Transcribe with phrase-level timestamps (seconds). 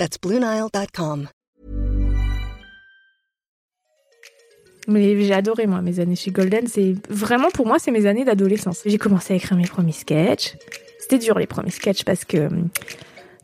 [0.00, 1.28] That's BlueNile.com.
[4.88, 6.66] Mais j'ai adoré, moi, mes années chez Golden.
[6.66, 8.80] C'est vraiment, pour moi, c'est mes années d'adolescence.
[8.86, 10.54] J'ai commencé à écrire mes premiers sketchs.
[11.00, 12.68] C'était dur, les premiers sketchs, parce que hum,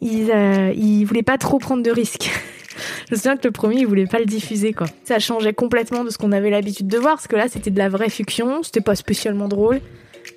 [0.01, 2.31] ils, euh, ils voulaient pas trop prendre de risques.
[3.09, 4.87] Je me souviens que le premier, ils voulaient pas le diffuser, quoi.
[5.05, 7.79] Ça changeait complètement de ce qu'on avait l'habitude de voir, parce que là, c'était de
[7.79, 9.83] la vraie fiction, c'était pas spécialement drôle.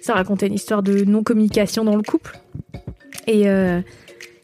[0.01, 2.37] Ça racontait une histoire de non-communication dans le couple.
[3.25, 3.79] Et euh,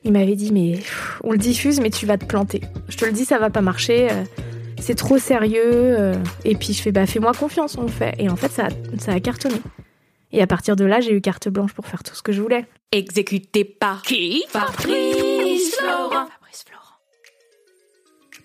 [0.06, 0.80] il m'avait dit, mais
[1.24, 2.62] on le diffuse, mais tu vas te planter.
[2.88, 4.08] Je te le dis, ça va pas marcher.
[4.12, 4.24] euh,
[4.80, 5.62] c'est trop sérieux.
[5.66, 6.16] euh.
[6.46, 8.14] Et puis je fais, bah fais-moi confiance, on le fait.
[8.20, 9.56] Et en fait, ça, a- ça a cartonné.
[10.32, 12.42] Et à partir de là, j'ai eu carte blanche pour faire tout ce que je
[12.42, 12.66] voulais.
[12.92, 14.44] Exécuté par qui?
[14.50, 16.28] Fabrice Florent.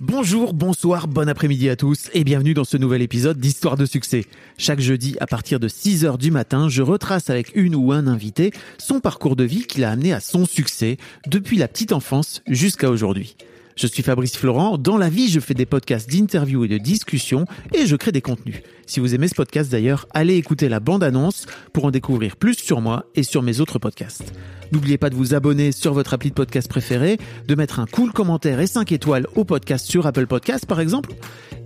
[0.02, 4.24] Bonjour, bonsoir, bon après-midi à tous et bienvenue dans ce nouvel épisode d'Histoire de succès.
[4.56, 8.50] Chaque jeudi à partir de 6h du matin, je retrace avec une ou un invité
[8.78, 12.88] son parcours de vie qui l'a amené à son succès depuis la petite enfance jusqu'à
[12.88, 13.36] aujourd'hui.
[13.76, 17.44] Je suis Fabrice Florent, dans la vie je fais des podcasts d'interviews et de discussions
[17.74, 18.62] et je crée des contenus.
[18.90, 22.80] Si vous aimez ce podcast d'ailleurs, allez écouter la bande-annonce pour en découvrir plus sur
[22.80, 24.32] moi et sur mes autres podcasts.
[24.72, 27.16] N'oubliez pas de vous abonner sur votre appli de podcast préféré,
[27.46, 31.12] de mettre un cool commentaire et 5 étoiles au podcast sur Apple Podcast par exemple,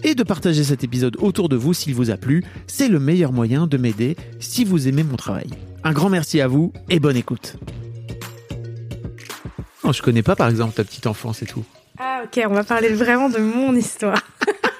[0.02, 2.44] et de partager cet épisode autour de vous s'il vous a plu.
[2.66, 5.48] C'est le meilleur moyen de m'aider si vous aimez mon travail.
[5.82, 7.56] Un grand merci à vous et bonne écoute.
[9.82, 11.64] Oh, je connais pas par exemple ta petite enfance et tout.
[11.98, 14.20] Ah ok, on va parler vraiment de mon histoire.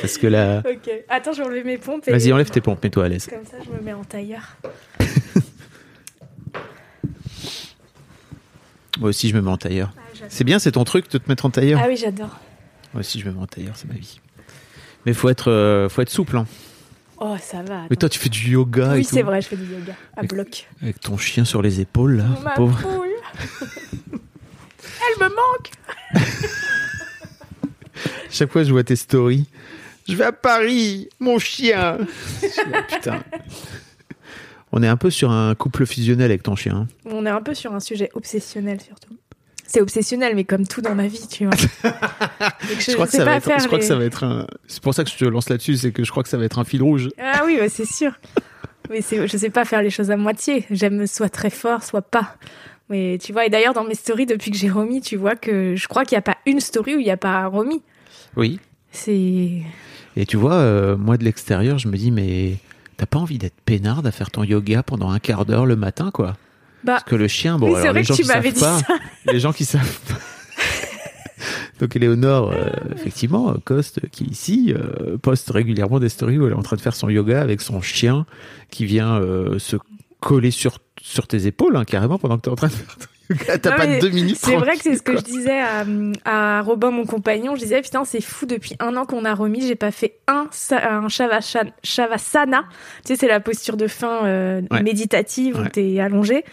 [0.00, 0.62] Parce que là...
[0.68, 0.90] ok.
[1.08, 2.06] Attends, je vais enlever mes pompes.
[2.08, 3.26] et- Vas-y, enlève tes pompes, mets-toi à l'aise.
[3.26, 4.56] Comme ça, je me mets en tailleur.
[8.98, 9.92] Moi aussi, je me mets en tailleur.
[9.96, 10.00] Ah.
[10.28, 12.36] C'est bien, c'est ton truc de te mettre en tailleur Ah oui, j'adore.
[12.92, 14.20] Moi aussi, je me mets en tailleur, c'est ma vie.
[15.06, 16.36] Mais faut être, euh, faut être souple.
[16.36, 16.46] Hein.
[17.20, 17.82] Oh, ça va.
[17.90, 20.20] Mais toi, tu fais du yoga et oui, c'est vrai, je fais du yoga à
[20.20, 20.68] Avec- bloc.
[20.82, 22.80] Avec ton chien sur les épaules, là, Ma pauvre.
[24.12, 25.70] Elle me manque.
[28.30, 29.46] Chaque fois, je vois tes stories.
[30.08, 31.98] Je vais à Paris, mon chien.
[32.70, 33.22] Là, putain.
[34.72, 36.74] On est un peu sur un couple fusionnel avec ton chien.
[36.76, 36.86] hein.
[37.06, 39.14] On est un peu sur un sujet obsessionnel surtout.
[39.66, 41.54] C'est obsessionnel, mais comme tout dans ma vie, tu vois.
[42.78, 44.46] Je, crois que ça va être, faire je crois que les- ça va être un.
[44.66, 46.44] C'est pour ça que je te lance là-dessus, c'est que je crois que ça va
[46.46, 47.10] être un fil rouge.
[47.18, 48.12] Ah oui, bah, c'est sûr.
[48.88, 50.64] Mais je sais pas faire les choses à moitié.
[50.70, 52.36] J'aime soit très fort, soit pas.
[52.88, 55.76] Mais tu vois, et d'ailleurs dans mes stories depuis que j'ai remis, tu vois que
[55.76, 57.82] je crois qu'il n'y a pas une story où il n'y a pas un remis.
[58.36, 58.60] Oui.
[58.92, 59.62] C'est
[60.16, 62.56] Et tu vois, euh, moi de l'extérieur, je me dis, mais
[62.96, 66.10] t'as pas envie d'être peinarde à faire ton yoga pendant un quart d'heure le matin,
[66.12, 66.36] quoi
[66.84, 68.80] bah Parce que le chien, bon, oui, alors les que gens tu qui m'avais savent
[68.80, 69.00] dit pas, ça.
[69.32, 70.14] les gens qui savent pas.
[71.80, 76.56] Donc Éléonore, euh, effectivement, Coste, qui ici euh, poste régulièrement des stories où elle est
[76.56, 78.26] en train de faire son yoga avec son chien
[78.70, 79.76] qui vient euh, se
[80.20, 83.06] coller sur, sur tes épaules, hein, carrément, pendant que t'es en train de faire ton.
[83.46, 85.84] T'as pas deux minutes C'est vrai que c'est ce que je disais à,
[86.24, 87.54] à Robin, mon compagnon.
[87.56, 90.46] Je disais, putain, c'est fou, depuis un an qu'on a remis, j'ai pas fait un,
[90.50, 92.64] sa- un shavasana, shavasana.
[93.04, 94.82] Tu sais, c'est la posture de fin euh, Ouais.
[94.82, 95.68] méditative où Ouais.
[95.70, 96.44] t'es allongé,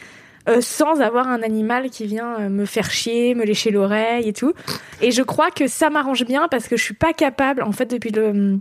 [0.49, 4.33] euh, sans avoir un animal qui vient euh, me faire chier, me lécher l'oreille et
[4.33, 4.53] tout.
[5.01, 7.85] Et je crois que ça m'arrange bien parce que je suis pas capable, en fait,
[7.89, 8.59] depuis le hum,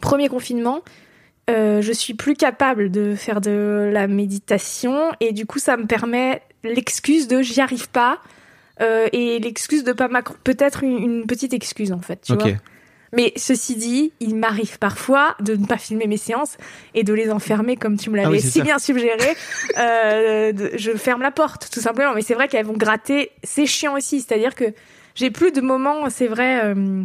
[0.00, 0.80] premier confinement,
[1.50, 5.86] euh, je suis plus capable de faire de la méditation et du coup ça me
[5.86, 8.20] permet l'excuse de j'y arrive pas
[8.80, 12.46] euh, et l'excuse de pas m'accro- peut-être une, une petite excuse en fait tu vois.
[13.12, 16.56] Mais ceci dit il m'arrive parfois de ne pas filmer mes séances
[16.94, 18.64] et de les enfermer comme tu me l'avais Ah oui, c'est si ça.
[18.64, 19.36] bien suggéré.
[19.78, 22.14] Euh, je ferme la porte tout simplement.
[22.14, 23.30] Mais c'est vrai qu'elles vont gratter.
[23.42, 24.20] C'est chiant aussi.
[24.20, 24.66] C'est à dire que
[25.14, 27.02] j'ai plus de moments c'est vrai euh,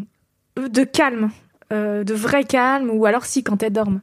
[0.58, 1.32] de calme
[1.74, 4.02] euh, de vrai calme ou alors si quand elles dorment.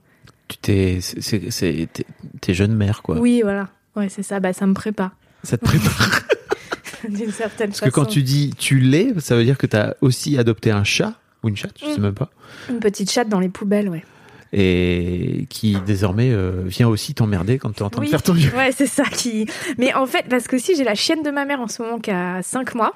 [0.49, 2.05] Tu t'es, c'est- c'est- t'es,
[2.41, 3.17] t'es jeune mère, quoi.
[3.19, 3.69] oui voilà.
[3.95, 4.41] Ouais c'est ça.
[4.41, 5.13] Bah ça me prépare
[5.45, 6.21] Ça te prépare.
[7.09, 10.39] d'une certaine Parce que quand tu dis tu l'es, ça veut dire que t'as aussi
[10.39, 12.03] adopté un chat, ou une chatte, je sais Mm.
[12.03, 12.31] même pas.
[12.71, 14.05] Une petite chatte dans les poubelles, ouais.
[14.53, 18.07] et qui désormais euh, vient aussi t'emmerder quand t'es en train Oui.
[18.07, 18.57] de faire ton yoga.
[18.57, 19.47] Ouais, c'est ça qui.
[19.79, 21.99] Mais en fait, parce que si j'ai la chienne de ma mère en ce moment
[21.99, 22.95] qui a 5 mois,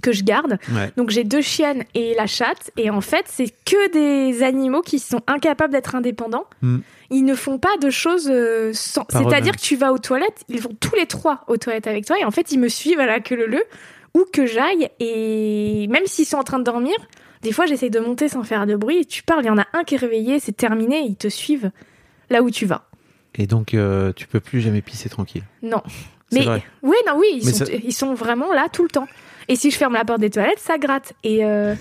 [0.00, 0.58] que je garde.
[0.72, 0.92] Ouais.
[0.96, 2.70] Donc j'ai deux chiennes et la chatte.
[2.76, 6.46] Et en fait, c'est que des animaux qui sont incapables d'être indépendants.
[6.62, 6.78] Hmm.
[7.10, 9.06] Ils ne font pas de choses euh, sans.
[9.08, 12.18] C'est-à-dire que tu vas aux toilettes, ils vont tous les trois aux toilettes avec toi.
[12.18, 13.62] Et en fait, ils me suivent à la queue leu
[14.14, 14.88] où que j'aille.
[15.00, 16.94] Et même s'ils sont en train de dormir,
[17.42, 19.06] des fois j'essaye de monter sans faire de bruit.
[19.06, 21.70] Tu parles, il y en a un qui est réveillé, c'est terminé, ils te suivent
[22.30, 22.84] là où tu vas.
[23.36, 25.44] Et donc, euh, tu peux plus jamais pisser tranquille.
[25.62, 25.82] Non.
[26.32, 26.44] Mais
[26.82, 29.06] oui, non, oui, ils Mais sont, ça- ils sont vraiment là tout le temps.
[29.48, 31.14] Et si je ferme la porte des toilettes, ça gratte.
[31.24, 31.74] Et euh,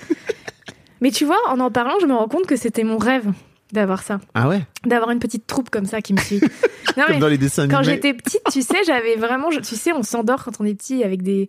[1.01, 3.31] mais tu vois, en en parlant, je me rends compte que c'était mon rêve
[3.73, 4.61] d'avoir ça, Ah ouais?
[4.85, 6.41] D'avoir une petite troupe comme ça qui me suit.
[6.95, 9.93] Non, Comme mais dans les dessins quand j'étais petite, tu sais, j'avais vraiment, tu sais,
[9.93, 11.47] on s'endort quand on est petit avec des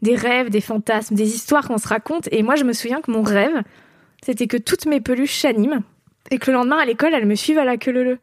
[0.00, 2.28] des rêves, des fantasmes, des histoires qu'on se raconte.
[2.32, 3.62] Et moi, je me souviens que mon rêve,
[4.24, 5.82] c'était que toutes mes peluches s'animent
[6.30, 8.18] et que le lendemain à l'école, elles me suivent à la queue leu.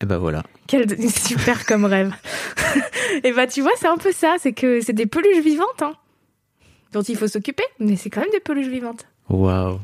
[0.00, 0.44] Et ben voilà.
[0.66, 2.12] Quel super comme rêve.
[3.24, 5.92] et bah tu vois, c'est un peu ça, c'est que c'est des peluches vivantes hein,
[6.92, 9.06] dont il faut s'occuper, mais c'est quand même des peluches vivantes.
[9.28, 9.80] Waouh.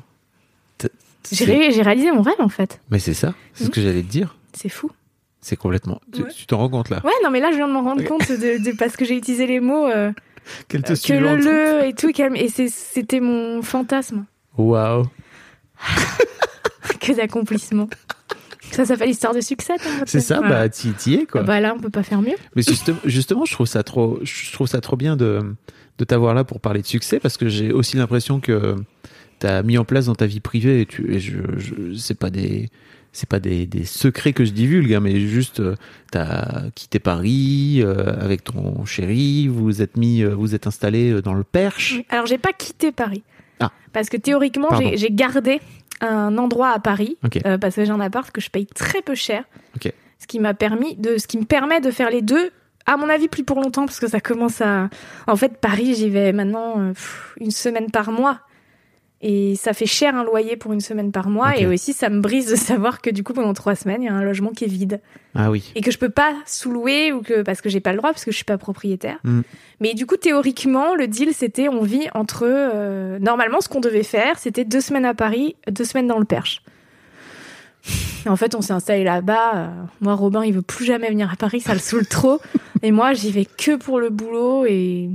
[1.33, 1.45] J'ai
[1.83, 2.81] réalisé mon rêve en fait.
[2.91, 4.37] Mais c'est ça, c'est ce que j'allais te dire.
[4.53, 4.91] C'est fou.
[5.41, 6.01] C'est complètement.
[6.13, 6.31] tu- Ouais.
[6.31, 7.01] Tu t'en rends compte là?
[7.05, 9.17] Ouais, non mais là je viens de m'en rendre compte de, de- parce que j'ai
[9.17, 10.13] utilisé les mots euh,
[10.69, 14.27] Qu'elle te que le le et tout et c'est- c'était mon fantasme
[14.57, 15.07] Waouh.
[17.01, 17.89] que d'accomplissement.
[18.75, 19.75] Ça s'appelle histoire de succès.
[20.07, 21.43] C'est ça, bah t'y es quoi.
[21.43, 22.37] Ah bah là on peut pas faire mieux.
[22.57, 25.55] Mais justement, justement, je trouve ça trop, je trouve ça trop bien de,
[25.99, 28.75] de t'avoir là pour parler de succès parce que j'ai aussi l'impression que
[29.41, 32.19] tu as mis en place dans ta vie privée et tu, et je, je c'est
[32.19, 32.69] pas des,
[33.13, 35.77] c'est pas des, des secrets que je divulgue, hein, mais juste, euh,
[36.11, 41.23] t'as quitté Paris euh, avec ton chéri, vous êtes mis, euh, vous êtes installé euh,
[41.23, 42.01] dans le Perche.
[42.09, 43.23] Alors j'ai pas quitté Paris.
[43.61, 43.71] Ah.
[43.93, 45.61] Parce que théoriquement j'ai gardé
[46.01, 47.39] un endroit à Paris Ok.
[47.47, 49.45] euh, parce que j'ai un appart que je paye très peu cher.
[50.19, 52.51] Ce qui m'a permis de, ce qui me permet de faire les deux.
[52.87, 54.89] À mon avis, plus pour longtemps parce que ça commence à.
[55.27, 56.93] En fait, Paris, j'y vais maintenant euh,
[57.41, 58.41] une semaine par mois.
[59.27, 61.57] Et ça fait cher un loyer pour une semaine par mois.
[61.59, 64.09] Et aussi, ça me brise de savoir que du coup, pendant trois semaines, il y
[64.11, 65.01] a un logement qui est vide.
[65.35, 65.73] Ah oui.
[65.75, 68.27] Et que je peux pas sous-louer ou que, parce que j'ai pas le droit, parce
[68.27, 69.19] que je suis pas propriétaire.
[69.25, 69.41] Mm.
[69.81, 72.45] Mais du coup, théoriquement, le deal, c'était on vit entre.
[72.47, 76.27] euh, normalement, ce qu'on devait faire, c'était deux semaines à Paris, deux semaines dans le
[76.27, 76.63] Perche.
[78.27, 79.53] Et en fait, on s'est installé là-bas.
[79.55, 79.69] euh,
[80.03, 82.41] Moi, Robin, il veut plus jamais venir à Paris, ça le saoule trop.
[82.83, 84.67] Et moi, j'y vais que pour le boulot.
[84.67, 85.09] Et,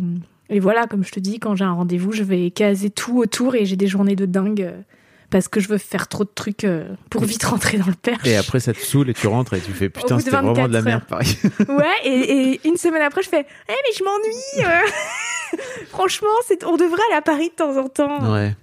[0.50, 3.56] et voilà, comme je te dis, quand j'ai un rendez-vous, je vais caser tout autour
[3.56, 4.82] et j'ai des journées de dingue euh,
[5.30, 8.26] parce que je veux faire trop de trucs euh, pour vite rentrer dans le Perche.
[8.26, 10.58] Et après, ça te saule et tu rentres et tu fais putain, c'était vraiment de
[10.60, 11.38] la 24 merde, Paris.
[11.70, 15.58] Ouais, et, et une semaine après, je fais Eh, mais je m'ennuie euh.
[15.90, 16.64] Franchement, c'est...
[16.64, 18.34] on devrait aller à Paris de temps en temps.
[18.34, 18.56] Ouais.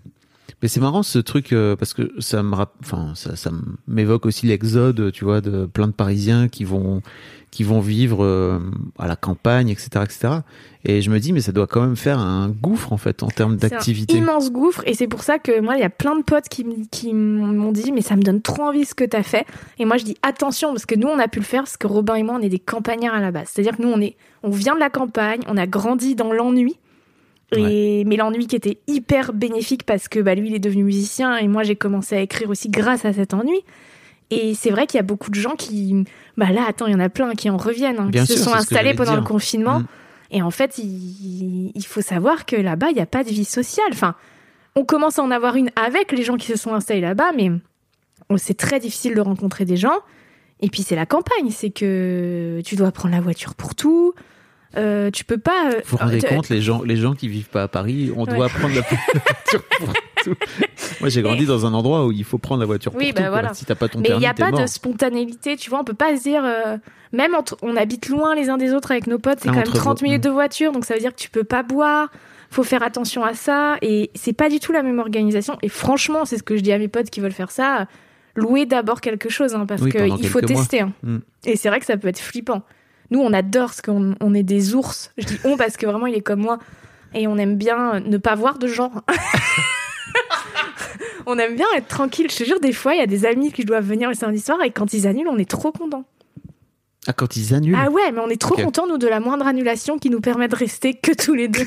[0.62, 3.50] Mais c'est marrant ce truc euh, parce que ça me enfin ça, ça
[3.87, 7.03] m'évoque aussi l'exode, tu vois, de plein de Parisiens qui vont
[7.50, 8.58] qui vont vivre euh,
[8.99, 10.29] à la campagne, etc., etc.
[10.85, 13.29] Et je me dis mais ça doit quand même faire un gouffre en fait en
[13.29, 14.17] termes C'est un d'activité.
[14.17, 16.64] immense gouffre, et c'est pour ça que moi, il y a plein de potes qui,
[16.91, 19.47] qui m'ont dit Mais ça me donne trop envie ce que t'as fait.
[19.79, 21.87] Et moi, je dis Attention, parce que nous, on a pu le faire, parce que
[21.87, 23.49] Robin et moi, on est des campagnards à la base.
[23.52, 26.76] C'est-à-dire que nous, on, est, on vient de la campagne, on a grandi dans l'ennui.
[27.52, 31.37] Et, Mais l'ennui qui était hyper bénéfique parce que bah, lui, il est devenu musicien
[31.37, 33.60] et moi, j'ai commencé à écrire aussi grâce à cet ennui.
[34.31, 36.04] Et c'est vrai qu'il y a beaucoup de gens qui.
[36.37, 38.52] Bah là, attends, il y en a plein qui en reviennent, hein, qui se sont
[38.52, 39.20] installés pendant dire.
[39.20, 39.81] le confinement.
[39.81, 39.87] Mm.
[40.32, 43.44] Et en fait, il, il faut savoir que là-bas, il n'y a pas de vie
[43.44, 43.87] sociale.
[43.92, 44.16] Enfin,
[44.75, 47.52] on commence à en avoir une avec les gens qui se sont installés là-bas, mais
[48.37, 49.99] c'est très difficile de rencontrer des gens.
[50.60, 51.50] Et puis, c'est la campagne.
[51.50, 54.12] C'est que tu dois prendre la voiture pour tout.
[54.76, 55.70] Euh, tu peux pas.
[55.73, 58.12] euh, Vous vous rendez euh, compte, les gens, les gens qui vivent pas à Paris,
[58.14, 58.34] on Ouais.
[58.37, 59.93] doit prendre la voiture pour
[60.25, 60.34] tout.
[61.00, 63.21] Moi, j'ai grandi dans un endroit où il faut prendre la voiture Oui, pour bah
[63.21, 63.23] tout.
[63.23, 63.30] quoi.
[63.40, 63.54] voilà.
[63.54, 64.61] Si t'as pas ton Mais il n'y a pas mort.
[64.61, 65.80] de spontanéité, tu vois.
[65.80, 66.76] On peut pas se dire, euh,
[67.12, 69.59] même entre, on habite loin les uns des autres avec nos potes, c'est Ah, quand
[69.61, 71.62] même entre 30 vo- minutes de voiture, donc ça veut dire que tu peux pas
[71.62, 72.09] boire.
[72.50, 75.59] Faut faire attention à ça, et c'est pas du tout la même organisation.
[75.62, 77.87] Et franchement, c'est ce que je dis à mes potes qui veulent faire ça.
[78.37, 80.80] Louer d'abord quelque chose, hein, parce Oui, qu'il faut tester.
[80.83, 80.92] hein.
[81.02, 81.18] Mm.
[81.47, 82.62] Et c'est vrai que ça peut être flippant.
[83.10, 85.12] Nous, on adore ce qu'on on est des ours.
[85.16, 86.58] Je dis on parce que vraiment, il est comme moi.
[87.14, 88.92] Et on aime bien ne pas voir de gens.
[91.26, 92.30] on aime bien être tranquille.
[92.30, 94.40] Je te jure, des fois, il y a des amis qui doivent venir le samedi
[94.40, 96.04] soir et quand ils annulent, on est trop contents.
[97.06, 97.76] Ah, quand ils annulent.
[97.78, 100.48] Ah ouais, mais on est trop contents, nous, de la moindre annulation qui nous permet
[100.48, 101.66] de rester que tous les deux.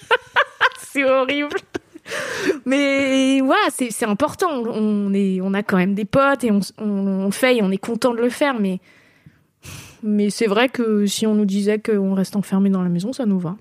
[0.92, 1.56] c'est horrible.
[2.66, 4.50] Mais ouais, c'est c'est important.
[4.50, 7.62] On, est, on a quand même des potes et on, on, on le fait et
[7.62, 8.58] on est content de le faire.
[8.58, 8.80] Mais,
[10.04, 13.26] mais c'est vrai que si on nous disait qu'on reste enfermé dans la maison, ça
[13.26, 13.56] nous va.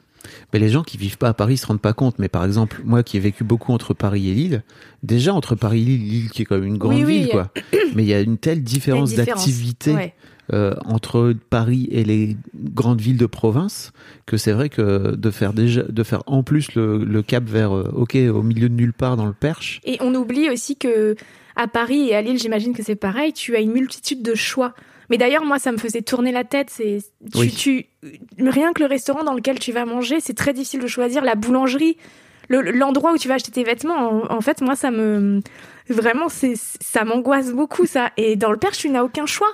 [0.53, 2.17] Mais les gens qui vivent pas à Paris se rendent pas compte.
[2.19, 4.63] Mais par exemple, moi qui ai vécu beaucoup entre Paris et Lille,
[5.03, 7.19] déjà entre Paris et Lille, Lille qui est quand même une grande Oui, oui.
[7.21, 7.49] ville, quoi.
[7.95, 10.13] Mais il y a une telle différence d'activité Ouais.
[10.53, 13.91] euh, entre Paris et les grandes villes de province
[14.25, 17.75] que c'est vrai que de faire déjà, de faire en plus le, le cap vers,
[17.75, 19.81] euh, ok, au milieu de nulle part dans le Perche.
[19.83, 21.15] Et on oublie aussi que
[21.57, 24.73] à Paris et à Lille, j'imagine que c'est pareil, tu as une multitude de choix.
[25.13, 26.69] Mais d'ailleurs, moi, ça me faisait tourner la tête.
[26.71, 26.97] C'est
[27.31, 27.51] tu, Oui.
[27.51, 27.85] tu
[28.39, 31.23] rien que le restaurant dans lequel tu vas manger, c'est très difficile de choisir.
[31.23, 31.97] La boulangerie,
[32.47, 33.93] le- l'endroit où tu vas acheter tes vêtements.
[34.25, 35.39] En, en fait, moi, ça me
[35.87, 38.09] vraiment, c'est ça m'angoisse beaucoup ça.
[38.17, 39.49] Et dans le Perche, tu n'as aucun choix.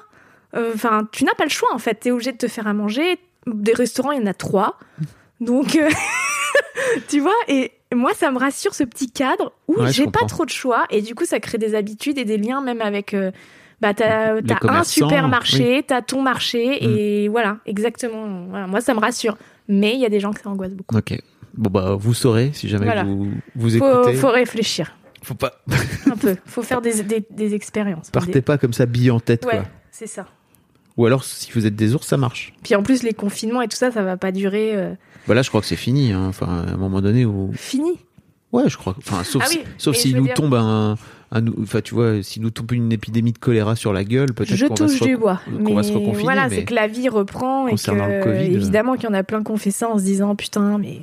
[0.56, 1.96] Euh, Enfin, tu n'as pas le choix en fait.
[1.96, 3.20] T'es obligé de te faire à manger.
[3.46, 4.78] Des restaurants, il y en a trois.
[5.42, 5.90] Donc, euh,
[7.10, 7.36] tu vois.
[7.50, 10.86] Et moi, ça me rassure ce petit cadre où Ouais, j'ai pas trop de choix.
[10.90, 13.14] Et du coup, ça crée des habitudes et des liens même avec.
[13.14, 13.32] euh,
[13.82, 14.36] bah, t'as
[14.68, 16.98] un supermarché, t'as ton marché, Mm.
[16.98, 18.46] et voilà, exactement.
[18.50, 19.38] Voilà, moi, ça me rassure.
[19.68, 20.96] Mais il y a des gens que ça angoisse beaucoup.
[20.98, 21.18] Ok.
[21.56, 23.04] Bon bah vous saurez si jamais Voilà.
[23.04, 24.14] vous vous Faut, écoutez.
[24.16, 25.52] faut réfléchir Faut pas
[26.10, 26.36] un peu.
[26.46, 28.12] Faut faire des, des, des expériences.
[28.12, 30.28] partez pas comme ça bille en tête Ouais, c'est ça.
[30.96, 32.54] Ou alors si vous êtes des ours ça marche.
[32.64, 34.94] Puis en plus, les confinements et tout ça, ça va pas durer euh,
[35.28, 36.12] Bah là je crois que c'est fini.
[36.14, 36.28] hein.
[36.30, 38.00] Enfin à un moment donné où fini.
[38.52, 38.96] ouais je crois.
[39.00, 40.98] Enfin sauf Ah si- sauf s'il nous dire- tombe un
[41.32, 44.56] un enfin tu vois s'il nous tombe une épidémie de choléra sur la gueule peut-être
[44.56, 45.40] Je qu'on va touche se du bois.
[45.52, 46.24] Mais va se reconfiner.
[46.24, 49.06] voilà, mais c'est que la vie reprend et que concernant le Covid, euh, évidemment qu'il
[49.06, 51.02] y en a plein qui ont fait ça en se disant putain, mais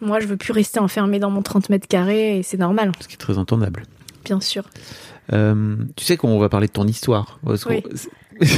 [0.00, 3.08] moi je veux plus rester enfermé dans mon 30 mètres carrés et c'est normal, ce
[3.08, 3.82] qui est très entendable.
[4.24, 4.64] bien sûr.
[5.32, 7.38] Euh, tu sais qu'on va parler de ton histoire?
[7.44, 7.82] Parce qu'on- Oui.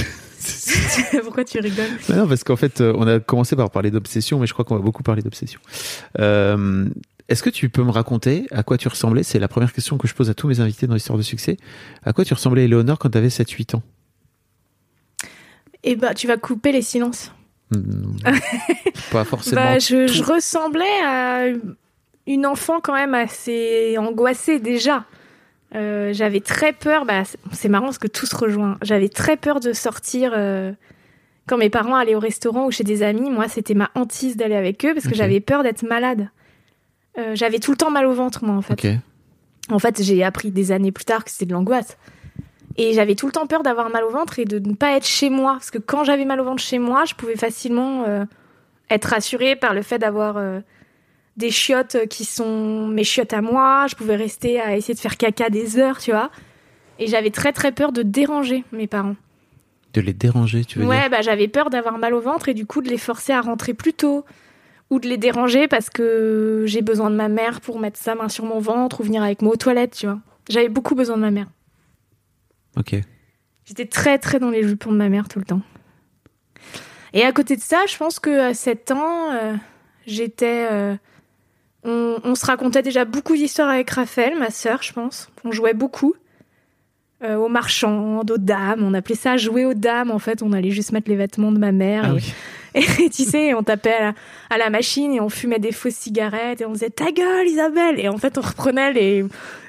[1.23, 1.87] Pourquoi tu rigoles?
[2.09, 4.65] Bah non, parce qu'en fait, euh, on a commencé par parler d'obsession, mais je crois
[4.65, 5.59] qu'on va beaucoup parler d'obsession.
[6.19, 6.87] Euh,
[7.29, 9.23] Est-ce que tu peux me raconter à quoi tu ressemblais?
[9.23, 11.57] C'est la première question que je pose à tous mes invités dans l'histoire de succès.
[12.05, 13.83] À quoi tu ressemblais, Éléonore, quand tu avais 7-8 ans?
[15.83, 17.33] Eh bah, tu vas couper les silences.
[17.71, 18.17] Hmm,
[19.11, 19.61] Pas forcément.
[19.63, 21.47] Bah, je, ressemblais à
[22.27, 25.05] une enfant quand même assez angoissée déjà.
[25.75, 28.79] Euh, j'avais très peur, bah, c'est- marrant parce que tout se rejoint.
[28.83, 30.73] J'avais très peur de sortir euh,
[31.47, 33.31] quand mes parents allaient au restaurant ou chez des amis.
[33.31, 36.29] Moi, c'était ma hantise d'aller avec eux parce que j'avais peur d'être malade.
[37.19, 38.87] Euh, j'avais tout le temps mal au ventre, moi, en fait.
[39.71, 41.97] En fait, j'ai appris des années plus tard que c'était de l'angoisse.
[42.77, 45.07] Et j'avais tout le temps peur d'avoir mal au ventre et de ne pas être
[45.07, 45.53] chez moi.
[45.55, 48.25] Parce que quand j'avais mal au ventre chez moi, je pouvais facilement euh,
[48.91, 50.61] être rassurée par le fait d'avoir euh,
[51.37, 53.87] des chiottes qui sont mes chiottes à moi.
[53.89, 56.31] Je pouvais rester à essayer de faire caca des heures, tu vois.
[56.99, 59.17] Et j'avais très très peur de déranger mes parents.
[59.93, 61.11] De les déranger, tu veux Ouais, dire?
[61.11, 63.73] bah j'avais peur d'avoir mal au ventre et du coup de les forcer à rentrer
[63.75, 64.25] plus tôt.
[64.91, 68.29] Ou de les déranger parce que j'ai besoin de ma mère pour mettre sa main
[68.29, 70.21] sur mon ventre ou venir avec moi aux toilettes, tu vois.
[70.49, 71.49] J'avais beaucoup besoin de ma mère.
[72.77, 72.97] Ok.
[73.65, 75.63] J'étais très très dans les jupons de ma mère tout le temps.
[77.13, 79.55] Et à côté de ça, je pense que à 7 ans, euh,
[80.07, 80.69] j'étais.
[80.71, 80.97] euh,
[81.85, 85.31] on, on se racontait déjà beaucoup d'histoires avec Raphaël, ma sœur, je pense.
[85.45, 86.15] On jouait beaucoup.
[87.23, 88.83] Euh, aux marchands, aux dames.
[88.83, 90.11] On appelait ça jouer aux dames.
[90.11, 92.03] En fait, on allait juste mettre les vêtements de ma mère.
[92.05, 92.35] Ah et, oui.
[93.01, 94.13] et tu sais, on tapait
[94.51, 98.01] à la, machine et on fumait des fausses cigarettes et on disait ta gueule Isabelle
[98.01, 99.25] et en fait on reprenait les,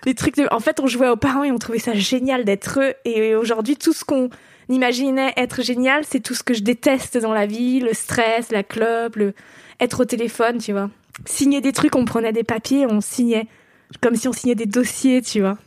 [0.06, 0.48] les trucs de...
[0.52, 3.78] En fait on jouait aux parents et on trouvait ça génial d'être eux et aujourd'hui
[3.78, 4.30] tout ce qu'on
[4.70, 8.64] imaginait être génial c'est tout ce que je déteste dans la vie, le stress, la
[8.64, 9.34] clope, le
[9.80, 10.90] être au téléphone, tu vois.
[11.26, 13.48] Signer des trucs, on prenait des papiers, on signait
[14.02, 15.58] comme si on signait des dossiers, tu vois.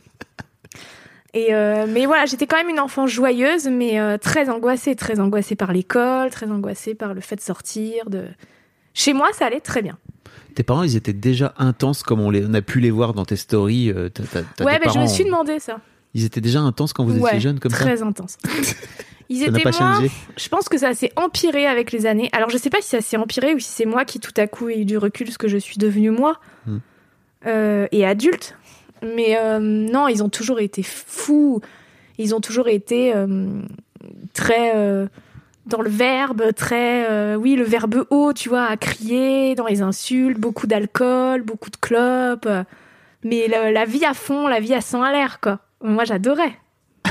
[1.33, 5.19] Et euh, mais voilà, j'étais quand même une enfant joyeuse, mais euh, très angoissée, très
[5.19, 8.09] angoissée par l'école, très angoissée par le fait de sortir.
[8.09, 8.25] De
[8.95, 9.97] chez moi, ça allait très bien.
[10.55, 13.25] Tes parents, ils étaient déjà intenses comme on, les, on a pu les voir dans
[13.25, 13.91] tes stories.
[13.91, 14.09] euh,
[14.61, 15.79] ouais, mais je me suis demandé ça.
[16.15, 17.77] Ils étaient déjà intenses quand vous ouais, étiez jeunes comme ça?
[17.85, 18.37] très intense.
[19.31, 19.93] Ils Ça étaient pas moins.
[19.99, 22.29] changé Je pense que ça s'est empiré avec les années.
[22.31, 24.47] Alors, je sais pas si ça s'est empiré ou si c'est moi qui tout à
[24.47, 26.79] coup ai eu du recul, ce que je suis devenue moi Hmm.
[27.91, 28.57] et adulte.
[29.03, 31.61] Mais euh, non, ils ont toujours été fous.
[32.17, 33.27] Ils ont toujours été euh,
[34.33, 35.07] très euh,
[35.65, 40.39] dans le verbe, très oui, le verbe haut, tu vois, à crier, dans les insultes,
[40.39, 42.49] beaucoup d'alcool, beaucoup de clopes.
[43.23, 45.59] Mais la, la vie à fond, la vie à 100 à l'air, quoi.
[45.81, 46.53] Moi, j'adorais.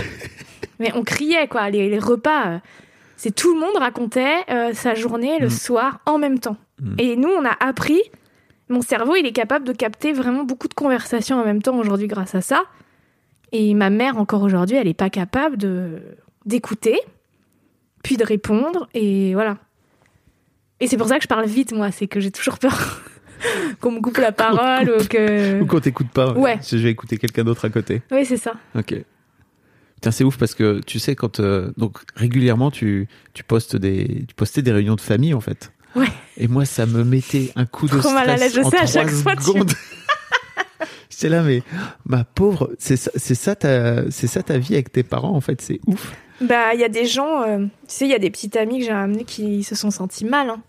[0.81, 1.71] Mais on criait, quoi.
[1.71, 2.61] Les, les repas,
[3.17, 5.51] c'est tout le monde racontait sa journée le Mm.
[5.51, 6.57] soir en même temps.
[6.81, 6.95] Mm.
[6.99, 8.03] Et nous, on a appris.
[8.69, 12.07] Mon cerveau, il est capable de capter vraiment beaucoup de conversations en même temps aujourd'hui
[12.07, 12.65] grâce à ça.
[13.53, 16.03] Et ma mère, encore aujourd'hui, elle n'est pas capable de
[16.45, 16.99] d'écouter,
[18.03, 19.59] puis de répondre, et voilà.
[20.81, 21.91] Et c'est pour ça que je parle vite, moi.
[21.91, 23.03] C'est que j'ai toujours peur
[23.81, 25.61] qu'on me coupe la parole ou que.
[25.61, 26.59] Ou qu'on t'écoute pas Ouais.
[26.67, 28.03] Je vais écouter quelqu'un d'autre à côté.
[28.11, 28.55] Oui, c'est ça.
[28.75, 28.95] Ok.
[29.97, 34.25] Putain, c'est ouf parce que tu sais quand euh, donc régulièrement tu tu postes des
[34.29, 35.73] tu postais des réunions de famille en fait.
[35.97, 36.09] Ouais.
[36.37, 38.71] Et moi ça me mettait un coup de Trop mal à stress l'aise, je en
[38.71, 39.53] sais, à chaque fois, tu-.
[41.11, 41.63] J'étais là mais
[42.07, 45.41] ma pauvre, c'est ça c'est ça ta c'est ça ta vie avec tes parents en
[45.41, 46.13] fait, c'est ouf.
[46.41, 48.79] Bah, il y a des gens, euh, tu sais, il y a des petites amies
[48.79, 50.51] que j'ai ramenées qui se sont senties mal.
[50.51, 50.61] Hein.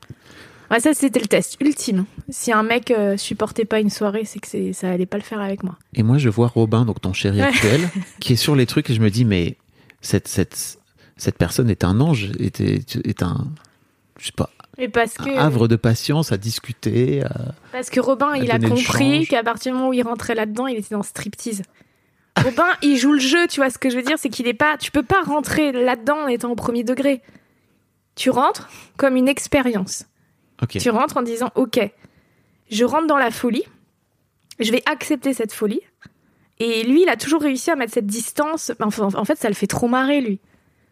[0.71, 2.05] Ouais, ça, c'était le test ultime.
[2.29, 5.23] Si un mec euh, supportait pas une soirée, c'est que c'est, ça allait pas le
[5.23, 5.77] faire avec moi.
[5.93, 7.47] Et moi je vois Robin donc ton chéri Ouais.
[7.47, 7.87] actuel
[8.19, 9.57] qui est sur les trucs et je me dis mais
[10.01, 10.79] cette cette
[11.17, 13.47] cette personne est un ange, est, est, est un,
[14.19, 14.49] je sais pas,
[14.79, 17.21] Et parce que, un havre de patience à discuter.
[17.23, 20.67] à- parce que Robin, il a compris qu'à partir du moment où il rentrait là-dedans,
[20.67, 21.61] il était dans striptease.
[22.41, 24.53] Robin, il joue le jeu, tu vois ce que je veux dire, c'est qu'il est
[24.53, 27.21] pas, tu peux pas rentrer là-dedans en étant au premier degré.
[28.15, 30.05] Tu rentres comme une expérience.
[30.79, 31.79] Tu rentres en disant, ok,
[32.71, 33.63] je rentre dans la folie,
[34.59, 35.81] je vais accepter cette folie.
[36.59, 38.71] Et lui, il a toujours réussi à mettre cette distance.
[38.81, 40.39] Enfin, en fait, ça le fait trop marrer, lui.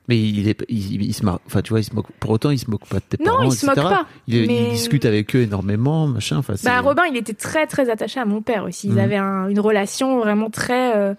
[0.09, 1.39] Mais il est, il, il se marre.
[1.47, 2.07] Enfin, tu vois, il se moque.
[2.19, 4.47] Pour autant, il se moque pas de tes Non, parents, il se moque pas, Il,
[4.47, 6.37] discute avec eux énormément, machin.
[6.37, 8.87] Enfin, Bah, Robin, il était très très attaché à mon père aussi.
[8.87, 8.99] Ils Mhm.
[8.99, 11.13] avaient un- une relation vraiment très euh,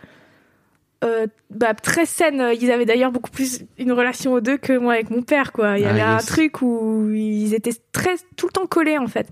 [1.04, 2.42] euh, bah, très saine.
[2.61, 5.78] Ils avaient d'ailleurs beaucoup plus une relation aux deux que moi avec mon père, quoi.
[5.78, 9.07] Il y Ah, avait un truc où ils étaient très tout le temps collés en
[9.07, 9.28] fait.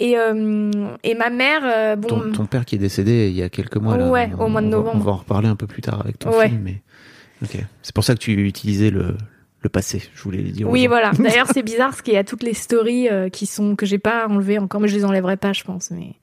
[0.00, 0.70] Et euh,
[1.04, 3.76] et ma mère, euh, bon, ton, ton père qui est décédé il y a quelques
[3.76, 3.96] mois.
[3.96, 4.96] Là, Ouais, on- au mois de novembre.
[4.96, 6.48] On va en reparler un peu plus tard avec ton Ouais.
[6.48, 6.62] film.
[6.64, 6.82] Mais...
[7.44, 7.64] ok.
[7.82, 9.16] C'est pour ça que tu utilisais le,
[9.64, 10.02] le passé.
[10.14, 10.68] Je voulais le dire.
[10.68, 11.12] Oui, voilà.
[11.18, 13.98] D'ailleurs, c'est bizarre parce qu'il y a toutes les stories euh, qui sont que j'ai
[13.98, 15.90] pas enlevées encore, mais je les enlèverai pas, je pense.
[15.90, 16.14] Mais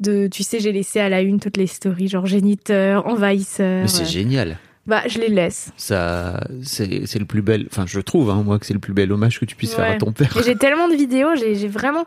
[0.00, 3.82] de, tu sais, j'ai laissé à la une toutes les stories, genre géniteur, envahisseur.
[3.82, 4.58] Mais c'est euh, génial.
[4.86, 5.72] Bah, je les laisse.
[5.76, 7.66] Ça, c'est c'est le plus bel.
[7.70, 9.90] Enfin, je trouve, hein, moi, que c'est le plus bel hommage que tu puisses faire
[9.90, 10.34] à ton père.
[10.36, 12.04] Et j'ai tellement de vidéos, j'ai j'ai vraiment.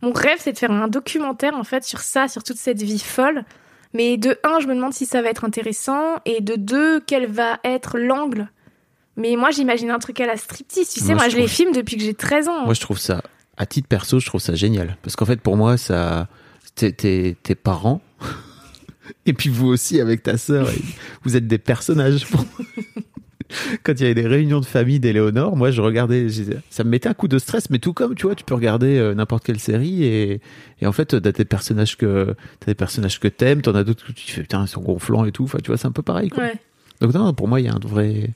[0.00, 2.98] Mon rêve, c'est de faire un documentaire en fait sur ça, sur toute cette vie
[2.98, 3.44] folle.
[3.94, 7.26] Mais de un, je me demande si ça va être intéressant, et de deux, quel
[7.26, 8.48] va être l'angle.
[9.16, 10.88] Mais moi, j'imagine un truc à la striptease.
[10.88, 12.64] Tu sais, Moi, moi, je je les filme depuis que j'ai 13 ans.
[12.64, 13.22] Moi, je trouve ça,
[13.58, 14.96] à titre perso, je trouve ça génial.
[15.02, 16.28] Parce qu'en fait, pour moi, ça,
[16.74, 18.00] t'es- parents,
[19.26, 20.68] et puis vous aussi avec ta sœur,
[21.24, 22.26] vous êtes des personnages.
[22.26, 22.66] pour moi.
[23.82, 26.26] Quand il y avait des réunions de famille d'Éléonore, moi, je regardais,
[26.70, 28.98] ça me mettait un coup de stress, mais tout comme, tu vois, tu peux regarder
[28.98, 30.40] euh, n'importe quelle série, et,
[30.80, 34.06] et en fait, t'as des personnages que, t'as des personnages que t'aimes, t'en as d'autres
[34.06, 35.44] que tu fais, putain, ils sont gonflants et tout.
[35.44, 36.44] Enfin, tu vois, c'est un peu pareil, quoi.
[36.44, 36.54] Ouais.
[37.00, 38.30] Donc non, pour moi, il y a un vrai,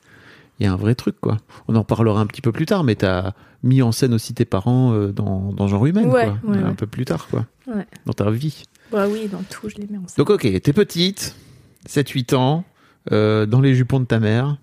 [0.59, 1.37] il y a un vrai truc quoi.
[1.69, 3.33] On en parlera un petit peu plus tard, mais t'as
[3.63, 6.51] mis en scène aussi tes parents euh, dans, dans genre humain, Ouais, quoi.
[6.51, 7.47] ouais, un peu plus tard, quoi.
[8.07, 8.65] Dans ta vie.
[8.93, 10.13] Bah oui, dans tout, je les mets ensemble.
[10.19, 11.37] Donc ok, t'es petite,
[11.89, 12.65] 7-8 ans,
[13.13, 14.57] euh, dans les jupons de ta mère.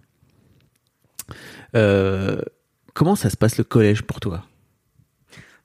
[1.75, 2.38] Euh,
[2.93, 4.43] comment ça se passe le collège pour toi?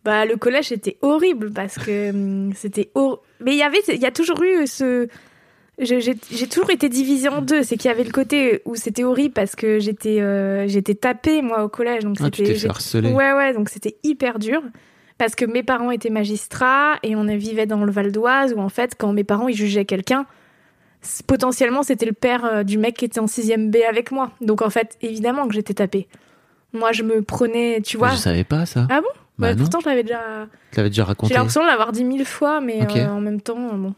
[0.05, 4.01] Bah, le collège était horrible parce que hum, c'était hor- Mais il y avait, il
[4.01, 5.09] y a toujours eu ce.
[5.81, 6.15] J'ai
[6.49, 7.63] toujours été divisée en deux.
[7.63, 11.41] C'est qu'il y avait le côté où c'était horrible parce que j'étais euh, j'étais tapée
[11.43, 12.53] moi au collège, donc Ah, c'était.
[13.15, 14.61] Ouais, ouais, donc c'était hyper dur.
[15.19, 18.69] Parce que mes parents étaient magistrats et on vivait dans le Val d'Oise où en
[18.69, 20.27] fait, quand mes parents ils jugeaient quelqu'un,
[21.27, 24.33] potentiellement c'était le père euh, du mec qui était en 6ème B avec moi.
[24.41, 26.09] Donc en fait, évidemment que j'étais tapée.
[26.73, 28.11] Moi, je me prenais, tu vois.
[28.11, 28.87] Je savais pas ça.
[28.91, 29.09] Ah bon?
[29.39, 30.21] Bah non, pourtant, je l'avais déjà.
[30.73, 31.33] tu déjà raconté.
[31.33, 33.95] J'ai l'impression de l'avoir dit mille fois, mais euh, en même temps, euh, bon.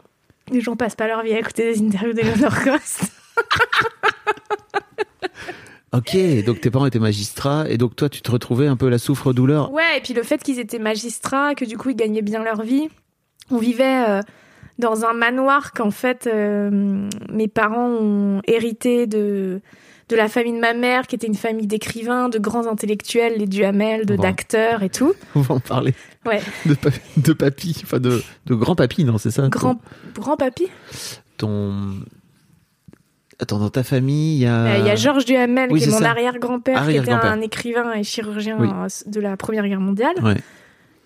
[0.51, 3.03] Les gens passent pas leur vie à écouter des interviews d'Eleanor Cost.
[5.93, 8.97] Ok, donc tes parents étaient magistrats, et donc toi, tu te retrouvais un peu la
[8.97, 9.73] souffre-douleur.
[9.73, 12.61] Ouais, et puis le fait qu'ils étaient magistrats, que du coup ils gagnaient bien leur
[12.61, 12.87] vie.
[13.49, 14.21] On vivait euh,
[14.81, 19.61] dans un manoir qu'en fait euh, mes parents ont hérité de
[20.09, 23.45] de la famille de ma mère, qui était une famille d'écrivains, de grands intellectuels, les
[23.47, 24.23] Duhamel, de Bon.
[24.23, 25.13] d'acteurs et tout.
[25.35, 25.93] On va en parler.
[26.25, 26.41] Ouais.
[26.65, 29.79] De, pa- de papy, enfin de, de grand papy, non, c'est ça Grand
[30.13, 30.67] grand papy.
[31.37, 31.93] ton...
[33.39, 34.65] Attends, dans ta famille, il y a...
[34.65, 36.09] Euh, Il y a Georges Duhamel, oui, qui est mon ça.
[36.11, 37.31] arrière-grand-père, qui était Arrière-grand-père.
[37.31, 38.67] un écrivain et chirurgien Oui.
[39.07, 40.13] de la Première Guerre mondiale.
[40.21, 40.35] Ouais.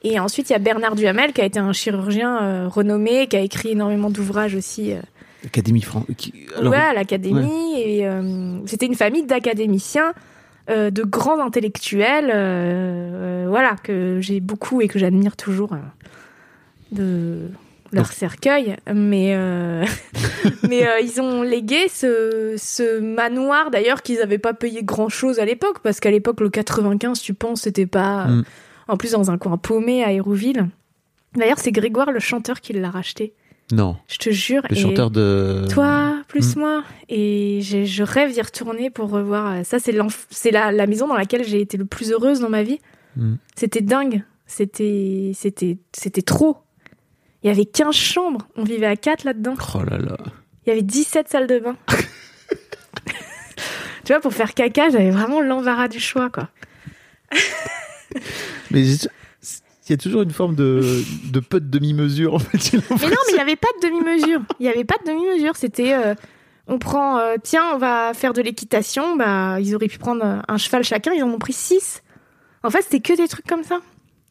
[0.08, 3.38] Et ensuite, il y a Bernard Duhamel, qui a été un chirurgien euh, renommé, qui
[3.38, 4.94] a écrit énormément d'ouvrages aussi.
[4.94, 5.00] euh,
[5.44, 6.06] Académie France.
[6.58, 7.80] alors, ouais, à l'académie.
[7.82, 10.14] Et euh, c'était une famille d'académiciens,
[10.70, 12.28] euh, de grands intellectuels,
[13.50, 15.76] voilà, que j'ai beaucoup et que j'admire toujours
[16.92, 17.50] de
[17.92, 18.76] leur Donc- cercueil.
[18.94, 19.36] Mais,
[20.70, 25.80] mais ils ont légué ce, ce manoir, d'ailleurs, qu'ils n'avaient pas payé grand-chose à l'époque,
[25.84, 28.26] parce qu'à l'époque, le 95, tu penses, c'était pas...
[28.26, 28.44] Mm.
[28.88, 30.68] En plus, dans un coin paumé à Hérouville.
[31.36, 33.34] D'ailleurs, c'est Grégoire, le chanteur, qui l'a racheté.
[33.72, 34.62] Non, Je te jure.
[34.70, 35.66] le et- chanteur de...
[35.72, 36.60] toi, plus Mm.
[36.60, 36.84] moi.
[37.10, 39.54] Et je rêve d'y retourner pour revoir.
[39.54, 39.92] euh, Ça, c'est
[40.52, 42.80] la, la maison dans laquelle j'ai été le plus heureuse dans ma vie.
[43.18, 43.36] Mm.
[43.56, 44.24] C'était dingue.
[44.46, 46.58] C'était, c'était, c'était trop.
[47.42, 48.48] Il y avait 15 chambres.
[48.56, 49.56] On vivait à 4 là-dedans.
[49.74, 50.18] Oh là là.
[50.66, 51.76] Il y avait 17 salles de bain.
[54.04, 56.50] tu vois, pour faire caca, j'avais vraiment l'embarras du choix, quoi.
[58.72, 62.74] Mais il y a toujours une forme de, de peu de demi-mesure, en fait.
[62.74, 64.42] Mais non, mais il n'y avait pas de demi-mesure.
[64.60, 65.56] Il n'y avait pas de demi-mesure.
[65.56, 66.16] C'était, euh,
[66.68, 69.16] on prend, euh, tiens, on va faire de l'équitation.
[69.16, 71.14] Bah, ils auraient pu prendre euh, un cheval chacun.
[71.14, 72.02] Ils en ont pris six.
[72.64, 73.80] En fait, c'était que des trucs comme ça.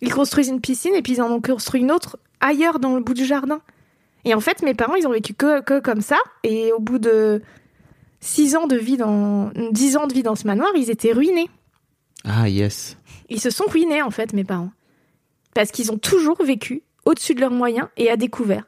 [0.01, 3.03] Ils construisent une piscine et puis ils en ont construit une autre ailleurs dans le
[3.03, 3.61] bout du jardin.
[4.25, 6.17] Et en fait, mes parents, ils ont vécu que, que comme ça.
[6.43, 7.43] Et au bout de
[8.21, 11.49] six ans de vie dans, dix ans de vie dans ce manoir, ils étaient ruinés.
[12.25, 12.97] Ah, yes.
[13.29, 14.73] Ils se sont ruinés, en fait, mes parents.
[15.55, 18.65] Parce qu'ils ont toujours vécu au-dessus de leurs moyens et à découvert.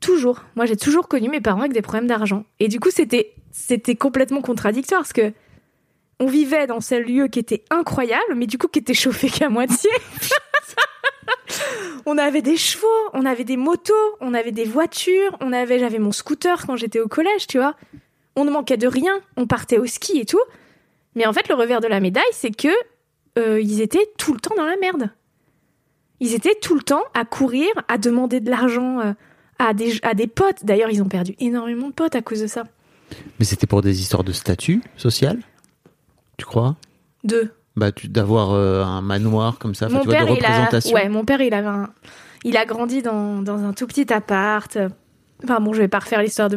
[0.00, 0.44] Toujours.
[0.56, 2.44] Moi, j'ai toujours connu mes parents avec des problèmes d'argent.
[2.58, 5.32] Et du coup, c'était, c'était complètement contradictoire parce que
[6.20, 9.48] on vivait dans ce lieu qui était incroyable, mais du coup, qui était chauffé qu'à
[9.48, 9.90] moitié.
[12.06, 15.98] on avait des chevaux, on avait des motos, on avait des voitures, on avait, j'avais
[15.98, 17.74] mon scooter quand j'étais au collège, tu vois.
[18.36, 20.40] On ne manquait de rien, on partait au ski et tout.
[21.14, 22.68] Mais en fait, le revers de la médaille, c'est que
[23.38, 25.10] euh, ils étaient tout le temps dans la merde.
[26.20, 29.12] Ils étaient tout le temps à courir, à demander de l'argent euh,
[29.58, 30.64] à, des, à des potes.
[30.64, 32.64] D'ailleurs, ils ont perdu énormément de potes à cause de ça.
[33.38, 35.38] Mais c'était pour des histoires de statut social
[36.36, 36.76] Tu crois?
[37.24, 37.52] Deux.
[37.76, 40.94] bah, D'avoir euh, un manoir comme ça, mon tu vois, de père, il a, représentation.
[40.94, 41.90] ouais, mon père, il avait un,
[42.44, 44.78] il a grandi dans, dans un tout petit appart.
[45.42, 46.56] Enfin bon, je vais pas refaire l'histoire de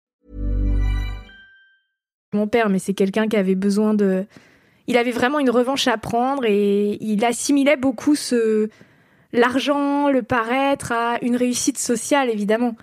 [2.33, 4.25] Mon père, mais c'est quelqu'un qui avait besoin de.
[4.87, 8.69] Il avait vraiment une revanche à prendre et il assimilait beaucoup ce
[9.33, 12.75] l'argent, le paraître à une réussite sociale, évidemment.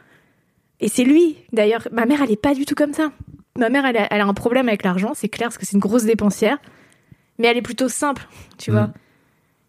[0.81, 1.89] Et c'est lui, d'ailleurs.
[1.93, 3.11] Ma mère, elle est pas du tout comme ça.
[3.59, 5.75] Ma mère, elle a, elle a un problème avec l'argent, c'est clair, parce que c'est
[5.75, 6.59] une grosse dépensière.
[7.39, 8.27] Mais elle est plutôt simple,
[8.59, 8.75] tu Mm.
[8.75, 8.91] vois.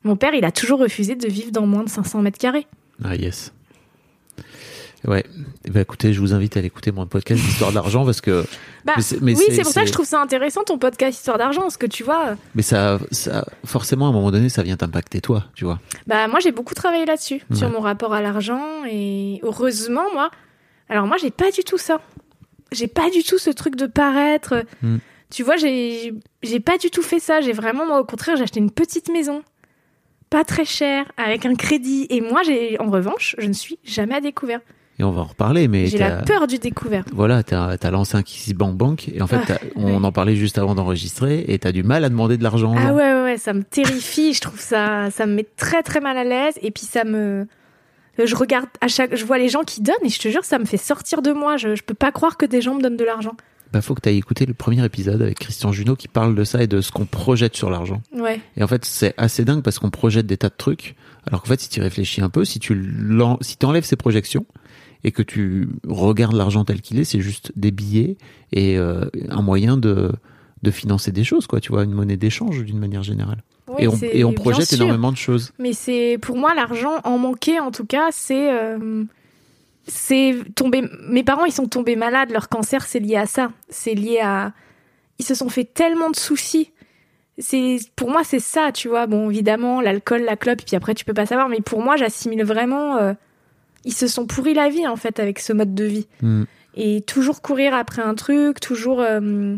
[0.04, 2.68] Mon père, il a toujours refusé de vivre dans moins de 500 mètres carrés.
[3.04, 3.54] Ah, yes.
[5.08, 5.24] Ouais.
[5.66, 8.46] Eh ben, écoutez, je vous invite à aller écouter mon podcast d'histoire d'argent parce que.
[8.86, 11.18] Bah, Mais c'est- mais oui, c'est- pour ça que je trouve ça intéressant ton podcast
[11.18, 14.64] Histoire d'argent, parce que tu vois, Mais ça, ça, forcément, à un moment donné, ça
[14.64, 15.80] vient t'impacter toi, tu vois.
[16.08, 20.32] Bah moi j'ai beaucoup travaillé là-dessus, sur mon rapport à l'argent et heureusement moi,
[20.88, 22.00] alors moi j'ai pas du tout ça.
[22.72, 24.64] J'ai pas du tout ce truc de paraître.
[24.82, 24.98] Mm.
[25.30, 28.44] Tu vois, j'ai j'ai pas du tout fait ça, j'ai vraiment moi au contraire, j'ai
[28.44, 29.44] acheté une petite maison
[30.30, 34.16] pas très chère avec un crédit et moi j'ai en revanche, je ne suis jamais
[34.16, 34.62] à découvert.
[35.00, 37.06] Et on va en reparler, mais J'ai la peur du découvert.
[37.14, 40.06] Voilà, t'as as lancé un Kiss Bank Bank et en fait, Ah, on ouais.
[40.06, 42.76] en parlait juste avant d'enregistrer et t'as du mal à demander de l'argent.
[42.78, 44.34] Ah ouais, ouais, ça me terrifie.
[44.34, 46.56] je trouve ça, ça me met très très mal à l'aise.
[46.62, 47.48] Et puis ça me,
[48.24, 50.60] je regarde à chaque, je vois les gens qui donnent et je te jure, ça
[50.60, 51.56] me fait sortir de moi.
[51.56, 53.36] Je, je peux pas croire que des gens me donnent de l'argent.
[53.72, 56.62] Bah, faut que t'ailles écouter le premier épisode avec Christian Junot qui parle de ça
[56.64, 58.02] et de ce qu'on projette sur l'argent.
[58.14, 58.42] Ouais.
[58.58, 60.96] Et en fait, c'est assez dingue parce qu'on projette des tas de trucs.
[61.28, 62.92] Alors qu'en fait, si tu réfléchis un peu, si tu
[63.42, 64.46] si enlèves ces projections
[65.04, 68.18] et que tu regardes l'argent tel qu'il est, c'est juste des billets
[68.52, 70.12] et euh, un moyen de,
[70.64, 71.60] de financer des choses, quoi.
[71.62, 73.42] Tu vois, une monnaie d'échange d'une manière générale.
[73.68, 75.52] Oui, et, on, et projette énormément de choses.
[75.60, 79.04] Mais c'est pour moi l'argent en manquer en tout cas, c'est euh,
[79.88, 80.84] c'est tomber.
[81.08, 84.54] Mes parents ils sont tombés malades, leur cancer c'est lié à ça, c'est lié à
[85.20, 86.72] ils se sont fait tellement de soucis.
[87.38, 89.06] C'est pour moi c'est ça, tu vois.
[89.08, 92.44] Bon évidemment l'alcool, la clope, puis après tu peux pas savoir, mais pour moi j'assimile
[92.44, 92.98] vraiment.
[92.98, 93.14] euh,
[93.86, 96.44] ils se sont pourris la vie en fait avec ce mode de vie Hmm.
[96.76, 99.02] et toujours courir après un truc, toujours.
[99.02, 99.56] euh,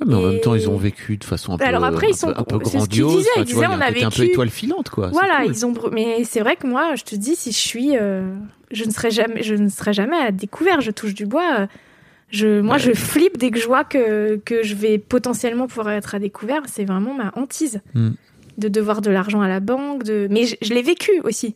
[0.00, 2.08] Ouais, mais en Et- même temps, ils ont vécu de façon un peu, Alors après,
[2.08, 3.16] ils un sont- peu, un peu qu'ils grandiose.
[3.18, 5.06] disaient, ils vois, disaient, on un a côté un peu vécu- étoile filante, quoi.
[5.12, 5.52] Voilà, cool.
[5.54, 5.72] ils ont.
[5.92, 8.34] Mais c'est vrai que moi, je te dis, si je suis, euh,
[8.72, 10.80] je ne serai jamais, je ne serai jamais à découvert.
[10.80, 11.60] Je touche du bois.
[11.60, 11.66] euh,
[12.30, 12.80] Je, moi, Ouais.
[12.80, 16.62] je flippe dès que je vois que que je vais potentiellement pouvoir être à découvert.
[16.66, 18.10] C'est vraiment ma hantise Hmm.
[18.58, 20.02] de devoir de l'argent à la banque.
[20.02, 21.54] De, mais je, je l'ai vécu aussi.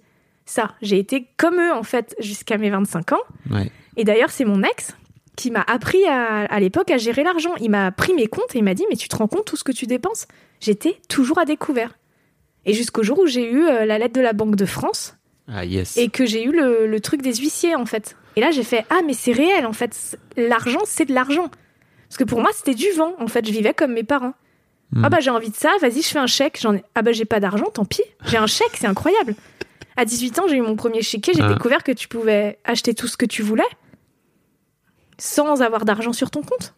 [0.49, 3.21] Ça, j'ai été comme eux en fait jusqu'à mes 25 ans.
[3.51, 3.71] Ouais.
[3.99, 4.97] Et d'ailleurs, c'est mon ex
[5.37, 7.53] qui m'a appris à, à l'époque à gérer l'argent.
[7.61, 9.57] Il m'a pris mes comptes et il m'a dit Mais tu te rends compte tout
[9.57, 10.27] ce que tu dépenses?
[10.61, 11.99] J'étais toujours à découvert.
[12.65, 15.17] Et jusqu'au jour où j'ai eu euh, la lettre de la Banque de France
[15.49, 15.99] Ah, yes.
[15.99, 18.17] et que j'ai eu le, le truc des huissiers, en fait.
[18.37, 20.19] Et là, j'ai fait Ah, mais c'est réel, en fait.
[20.39, 21.51] L'argent, c'est de l'argent.
[22.09, 23.13] Parce que pour moi, c'était du vent.
[23.21, 24.33] En fait, je vivais comme mes parents.
[24.93, 25.05] Hmm.
[25.05, 26.59] Ah bah j'ai envie de ça, vas-y, je fais un chèque.
[26.63, 26.83] J'en ai...
[26.95, 28.01] Ah bah j'ai pas d'argent, tant pis.
[28.25, 29.35] J'ai un chèque, c'est incroyable.
[29.99, 31.53] À 18 ans, j'ai eu mon premier chéquier, j'ai Ah.
[31.53, 33.67] découvert que tu pouvais acheter tout ce que tu voulais
[35.19, 36.73] sans avoir d'argent sur ton compte.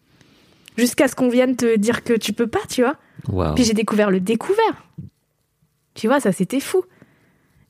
[0.75, 3.53] Jusqu'à ce qu'on vienne te dire que tu peux pas, tu vois.
[3.53, 4.83] Puis j'ai découvert le découvert.
[5.93, 6.83] Tu vois, ça c'était fou.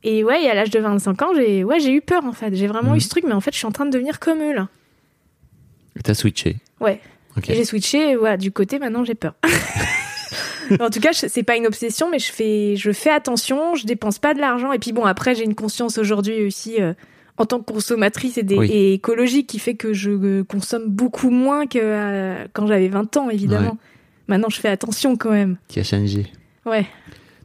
[0.04, 2.56] Et ouais, et à l'âge de 25 ans, j'ai ouais, j'ai eu peur en fait.
[2.56, 4.40] J'ai vraiment eu ce truc, mais en fait, je suis en train de devenir comme
[4.42, 4.70] eux là.
[5.98, 6.58] Et T'as switché.
[6.80, 7.02] Ouais.
[7.44, 9.34] J'ai switché, voilà, du côté maintenant j'ai peur.
[10.80, 14.20] en tout cas, c'est pas une obsession, mais je fais, je fais attention, je dépense
[14.20, 14.72] pas de l'argent.
[14.72, 16.94] Et puis bon, après, j'ai une conscience aujourd'hui aussi euh,
[17.38, 18.70] en tant que consommatrice et, des, Oui.
[18.72, 23.18] et écologique qui fait que je euh, consomme beaucoup moins que euh, quand j'avais 20
[23.18, 23.72] ans, évidemment.
[23.72, 23.78] Ouais.
[24.28, 25.58] Maintenant, je fais attention quand même.
[25.68, 26.28] Qui a changé.
[26.66, 26.86] Ouais,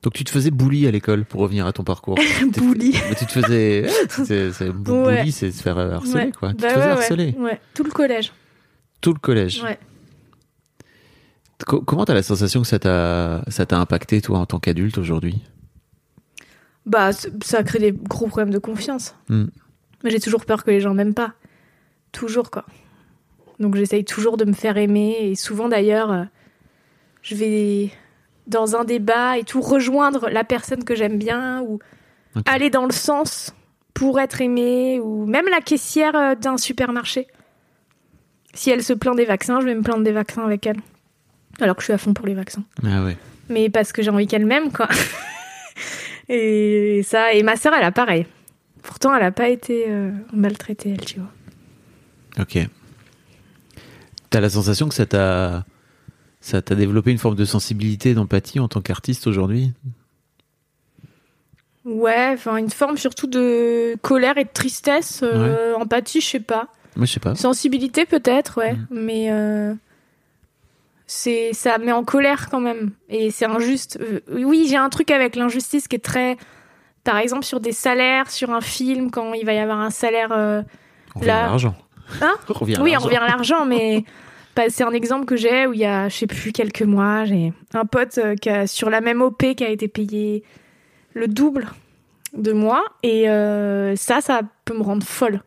[0.02, 2.16] Donc tu te faisais bully à l'école pour revenir à ton parcours.
[2.56, 2.94] Bully.
[3.08, 3.86] Mais tu te faisais.
[4.10, 5.16] c'est- c'est- Ouais.
[5.20, 6.32] Bully, c'est se faire harceler, Ouais.
[6.38, 6.50] quoi.
[6.50, 7.34] Tu Bah te faisais ouais, harceler.
[7.74, 8.32] tout le collège.
[9.00, 9.62] Tout le collège.
[9.62, 9.78] Ouais.
[11.64, 15.40] Co- comment t'as la sensation que ça t'a impacté, toi, en tant qu'adulte aujourd'hui?
[16.84, 19.14] Bah, ça crée des gros problèmes de confiance.
[20.04, 21.32] Mais j'ai toujours peur que les gens m'aiment pas.
[22.12, 22.64] Toujours, quoi.
[23.58, 25.16] Donc j'essaye toujours de me faire aimer.
[25.22, 26.24] Et souvent, d'ailleurs, euh,
[27.22, 27.90] je vais
[28.46, 31.78] dans un débat et tout rejoindre la personne que j'aime bien ou
[32.44, 33.54] aller dans le sens
[33.94, 37.26] pour être aimée ou même la caissière euh, d'un supermarché.
[38.54, 40.76] Si elle se plaint des vaccins, je vais me plaindre des vaccins avec elle.
[41.60, 43.16] Alors que je suis à fond pour les vaccins Ah ouais.
[43.48, 44.88] mais parce que j'ai envie qu'elle m'aime, quoi.
[46.28, 48.26] et ça, et ma sœur, elle a pareil.
[48.82, 51.30] Pourtant, elle a pas été euh, maltraitée, elle, tu vois.
[52.38, 52.58] Ok.
[54.30, 55.64] T'as la sensation que ça t'a
[56.40, 59.72] ça t'a développé une forme de sensibilité, d'empathie en tant qu'artiste aujourd'hui?
[61.84, 66.68] Ouais, enfin, une forme surtout de colère et de tristesse, euh, empathie, je sais pas.
[66.96, 67.34] Moi, je sais pas.
[67.34, 68.74] Sensibilité, peut-être, ouais.
[68.74, 68.86] Mm.
[68.90, 69.74] Mais euh,
[71.06, 72.90] c'est ça met en colère quand même.
[73.08, 73.98] Et c'est injuste.
[74.00, 76.36] Euh, oui, j'ai un truc avec l'injustice qui est très.
[77.04, 80.32] Par exemple, sur des salaires, sur un film, quand il va y avoir un salaire.
[80.32, 80.62] euh,
[81.14, 81.74] On revient Là- à l'argent.
[82.20, 84.04] Hein On revient à Oui, on revient à l'argent, mais
[84.68, 87.52] c'est un exemple que j'ai où il y a, je sais plus, quelques mois, j'ai
[87.74, 90.42] un pote euh, qui a, sur la même OP qui a été payé
[91.14, 91.68] le double
[92.36, 92.84] de moi.
[93.02, 95.42] Et euh, ça, ça peut me rendre folle.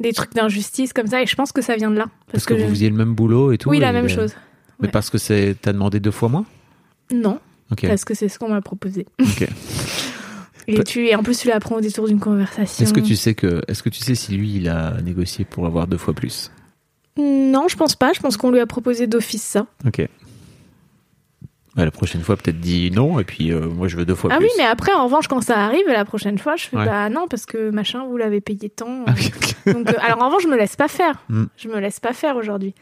[0.00, 2.06] Des trucs d'injustice comme ça, et je pense que ça vient de là.
[2.32, 3.68] Parce que, je- vous faisiez le même boulot et tout.
[3.70, 4.34] Oui, la même chose.
[4.82, 6.44] Mais parce que c'est t'as demandé deux fois moins?
[7.12, 7.40] Non,
[7.80, 9.06] parce que c'est ce qu'on m'a proposé.
[9.20, 9.48] Ok.
[10.68, 12.84] Et, tu, et en plus, tu l'apprends au détour d'une conversation.
[12.84, 15.66] Est-ce que tu sais que est-ce que tu sais si lui il a négocié pour
[15.66, 16.52] avoir deux fois plus?
[17.18, 18.12] Non, je pense pas.
[18.12, 19.66] Je pense qu'on lui a proposé d'office ça.
[19.84, 19.98] Ok.
[19.98, 20.08] Ouais,
[21.84, 24.36] la prochaine fois peut-être dit non et puis euh, moi je veux deux fois ah
[24.36, 24.44] plus.
[24.44, 26.84] oui, mais après, en revanche, quand ça arrive, la prochaine fois, je fais Ouais.
[26.84, 29.04] bah non, parce que machin, vous l'avez payé tant.
[29.06, 29.14] Ah.
[29.72, 31.24] Donc, euh, alors en revanche, je me laisse pas faire.
[31.28, 31.44] Mm.
[31.56, 32.74] Je me laisse pas faire aujourd'hui.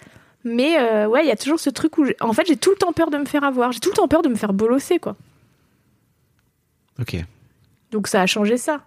[0.44, 2.70] Mais euh, ouais, il y a toujours ce truc où, j'ai- en fait, j'ai tout
[2.70, 3.72] le temps peur de me faire avoir.
[3.72, 5.16] J'ai tout le temps peur de me faire bolosser, quoi.
[7.00, 7.16] Ok.
[7.90, 8.82] Donc ça a changé ça.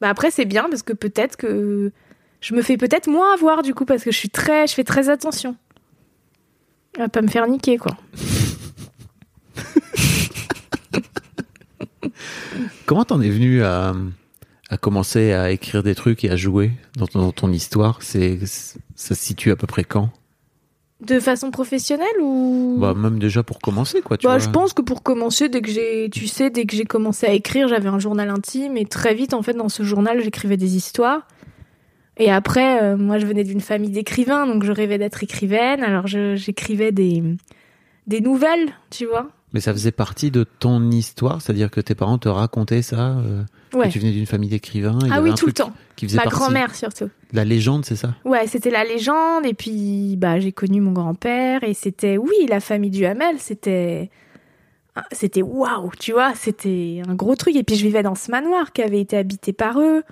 [0.00, 1.92] Bah après, c'est bien parce que peut-être que
[2.40, 4.84] je me fais peut-être moins avoir du coup parce que je suis très, je fais
[4.84, 5.56] très attention
[6.98, 7.96] à pas me faire niquer, quoi.
[12.86, 13.94] Comment t'en es venu à,
[14.68, 17.98] à commencer à écrire des trucs et à jouer dans ton, dans ton histoire?
[18.02, 20.10] C'est ça se situe à peu près quand?
[21.06, 22.76] De façon professionnelle ou?
[22.78, 24.18] Bah même déjà pour commencer quoi.
[24.18, 24.38] Tu Bah, vois.
[24.38, 27.32] je pense que pour commencer, dès que j'ai, tu sais, dès que j'ai commencé à
[27.32, 30.76] écrire, j'avais un journal intime et très vite, en fait, dans ce journal, j'écrivais des
[30.76, 31.26] histoires.
[32.18, 35.82] Et après, euh, moi, je venais d'une famille d'écrivains, donc je rêvais d'être écrivaine.
[35.82, 37.22] Alors, j'écrivais des,
[38.06, 39.30] des nouvelles, tu vois.
[39.54, 43.16] Mais ça faisait partie de ton histoire, c'est-à-dire que tes parents te racontaient ça.
[43.18, 43.86] euh, Ouais.
[43.86, 44.98] Que tu venais d'une famille d'écrivains.
[45.12, 45.72] Ah oui, tout le temps.
[46.00, 47.10] Qui faisait Ma grand-mère, surtout.
[47.34, 48.14] La légende, c'est ça?
[48.24, 49.44] Ouais, c'était la légende.
[49.44, 51.62] Et puis, bah, j'ai connu mon grand-père.
[51.62, 54.08] Et c'était, oui, la famille du Hamel, c'était.
[54.96, 57.54] ah, C'était waouh, tu vois, c'était un gros truc.
[57.54, 60.02] Et puis, je vivais dans ce manoir qui avait été habité par eux.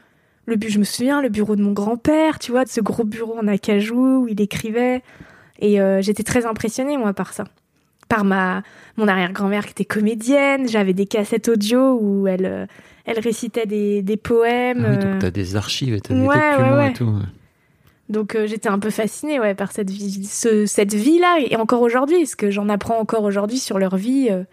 [0.44, 3.05] Le bu, je me souviens, le bureau de mon grand-père, tu vois, de ce gros
[3.05, 5.03] bureau en acajou où il écrivait.
[5.59, 7.44] Et euh, j'étais très impressionnée, moi, par ça.
[8.11, 8.62] Par ma,
[8.98, 10.68] mon arrière-grand-mère qui était comédienne.
[10.68, 12.66] J'avais des cassettes audio où elle, euh,
[13.09, 14.85] elle récitait des, des poèmes.
[14.87, 16.90] Ah oui, euh, donc t'as des archives et t'as des ouais, documents ouais.
[16.90, 17.12] et tout.
[18.09, 21.83] donc euh, j'étais un peu fascinée ouais, par cette vie, ce- cette vie-là, et encore
[21.83, 24.29] aujourd'hui, parce que j'en apprends encore aujourd'hui sur leur vie.
[24.31, 24.44] euh,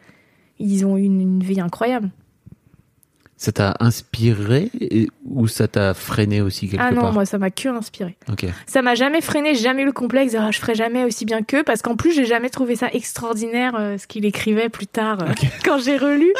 [0.60, 2.10] ils ont eu une, une vie incroyable.
[3.38, 7.12] Ça t'a inspiré et- ou ça t'a freiné aussi quelque ah non, part?
[7.14, 8.16] moi ça m'a que inspiré.
[8.66, 11.42] Ça m'a jamais freiné, jamais eu le complexe, de, Ah, je ferai jamais aussi bien
[11.42, 15.22] qu'eux, parce qu'en plus j'ai jamais trouvé ça extraordinaire euh, ce qu'il écrivait plus tard
[15.22, 15.34] euh,
[15.66, 16.32] quand j'ai relu.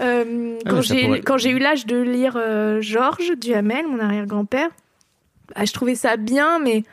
[0.00, 4.70] Euh, Ah, quand j'ai pourrait- eu l'âge de lire euh, Georges Duhamel, mon arrière-grand-père,
[5.54, 6.84] bah, je trouvais ça bien, mais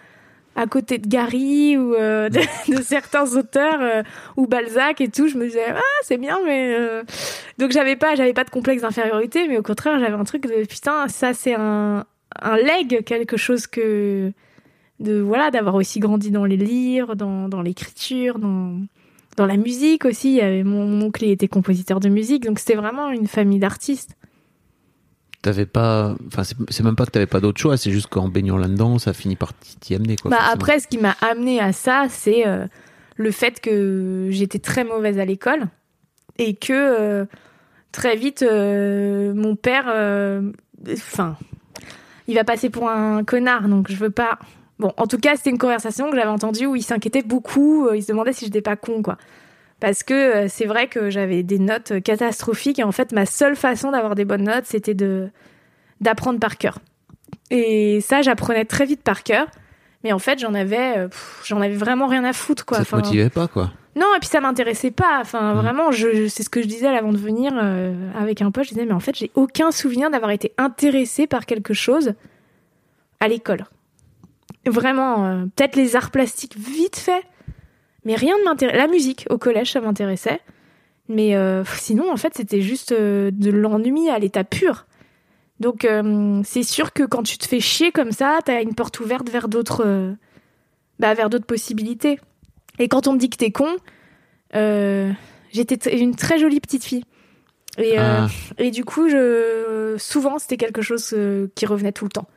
[0.55, 2.39] à côté de Gary ou euh, de,
[2.75, 4.03] de certains auteurs
[4.35, 6.75] ou Balzac et tout, je me disais ah c'est bien, mais
[7.59, 10.65] donc j'avais pas j'avais pas de complexe d'infériorité, mais au contraire j'avais un truc de
[10.65, 12.05] putain ça c'est un
[12.41, 14.31] un leg quelque chose que
[14.99, 18.79] de voilà d'avoir aussi grandi dans les livres, dans dans l'écriture, dans
[19.37, 20.31] dans la musique aussi.
[20.31, 23.59] Il y avait mon, mon oncle était compositeur de musique, donc c'était vraiment une famille
[23.59, 24.17] d'artistes.
[25.43, 26.15] T'avais pas.
[26.27, 29.13] Enfin, c'est même pas que t'avais pas d'autre choix, c'est juste qu'en baignant là-dedans, ça
[29.13, 30.31] finit par t'y amener quoi.
[30.31, 30.55] Bah forcément.
[30.55, 32.65] après, ce qui m'a amené à ça, c'est euh,
[33.15, 35.67] le fait que j'étais très mauvaise à l'école
[36.39, 37.25] et que euh,
[37.91, 39.85] très vite, euh, mon père,
[40.91, 41.37] enfin,
[42.27, 44.39] il va passer pour un connard, donc je veux pas.
[44.79, 47.87] Bon, en tout cas, c'était une conversation que j'avais entendue où il s'inquiétait beaucoup.
[47.87, 49.17] euh, Il se demandait si j'étais pas con, quoi.
[49.79, 53.55] Parce que euh, c'est vrai que j'avais des notes catastrophiques et en fait, ma seule
[53.55, 55.29] façon d'avoir des bonnes notes, c'était de
[56.01, 56.77] d'apprendre par cœur.
[57.49, 59.47] Et ça, j'apprenais très vite par cœur.
[60.03, 61.07] Mais en fait, j'en avais, euh,
[61.43, 62.77] j'en avais vraiment rien à foutre, quoi.
[62.77, 63.71] ça te Enfin, motivait pas, quoi?
[63.95, 65.19] non, et puis ça m'intéressait pas.
[65.21, 65.57] Enfin, Mm.
[65.57, 68.65] vraiment, je, c'est ce que je disais avant de venir euh, avec un pote.
[68.65, 72.13] Je disais, mais en fait, j'ai aucun souvenir d'avoir été intéressée par quelque chose
[73.19, 73.65] à l'école.
[74.69, 77.23] Vraiment, euh, peut-être les arts plastiques vite fait,
[78.05, 78.77] mais rien ne m'intéressait.
[78.77, 80.39] La musique au collège, ça m'intéressait.
[81.09, 84.85] Mais euh, sinon, en fait, c'était juste euh, de l'ennui à l'état pur.
[85.59, 85.87] Donc,
[86.43, 89.47] c'est sûr que quand tu te fais chier comme ça, t'as une porte ouverte vers
[89.47, 90.15] d'autres,
[90.99, 92.19] bah, vers d'autres possibilités.
[92.77, 93.75] Et quand on me dit que t'es con,
[94.53, 97.03] j'étais une très jolie petite fille.
[97.79, 98.27] Et, euh, Ah.
[98.59, 101.15] et du coup, je, souvent, c'était quelque chose
[101.55, 102.27] qui revenait tout le temps.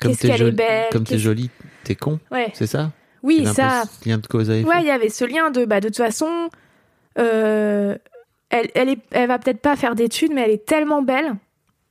[0.00, 1.50] Comme qu'est-ce qu'elle est belle, comme t'es jolie,
[1.88, 2.50] t'es con, Ouais.
[2.54, 2.92] c'est ça?
[3.22, 3.82] Oui, ça.
[4.00, 4.68] ce lien de cause à effet.
[4.68, 6.50] Ouais, il y avait ce lien de, bah, de toute façon,
[7.18, 7.96] euh,
[8.50, 11.34] elle, elle, est, elle va peut-être pas faire d'études, mais elle est tellement belle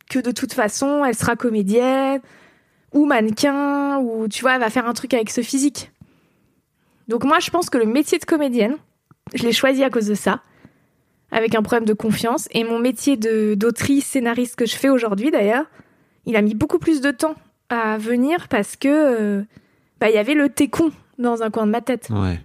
[0.09, 2.21] que de toute façon, elle sera comédienne
[2.93, 5.91] ou mannequin ou tu vois, elle va faire un truc avec ce physique.
[7.09, 8.75] Donc moi, je pense que le métier de comédienne,
[9.33, 10.41] je l'ai choisi à cause de ça,
[11.31, 12.47] avec un problème de confiance.
[12.51, 15.65] Et mon métier de d'autrice, scénariste que je fais aujourd'hui d'ailleurs,
[16.25, 17.35] il a mis beaucoup plus de temps
[17.69, 19.43] à venir parce que euh,
[19.99, 22.09] bah, il y avait le técon dans un coin de ma tête.
[22.09, 22.39] Ouais.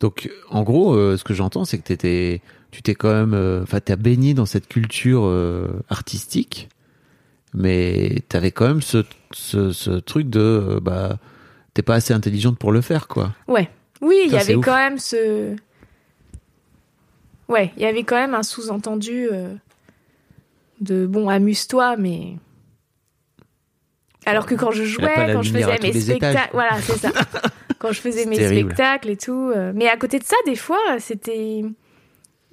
[0.00, 3.62] Donc, en gros, euh, ce que j'entends, c'est que t'étais, tu t'es quand même, euh,
[3.62, 6.68] enfin, t'as baigné dans cette culture euh, artistique,
[7.54, 11.18] mais t'avais quand même ce, ce, ce truc de, euh, bah,
[11.72, 13.32] t'es pas assez intelligente pour le faire, quoi.
[13.48, 13.70] Ouais.
[14.00, 14.64] Oui, il y avait ouf.
[14.64, 15.56] quand même ce.
[17.48, 19.54] Ouais, il y avait quand même un sous-entendu euh,
[20.80, 22.36] de bon, amuse-toi, mais.
[24.26, 27.10] Alors que quand je jouais, quand je faisais mes spectacles, voilà, c'est ça.
[27.78, 28.70] quand je faisais mes terrible.
[28.72, 31.62] spectacles et tout, euh, mais à côté de ça, des fois, c'était,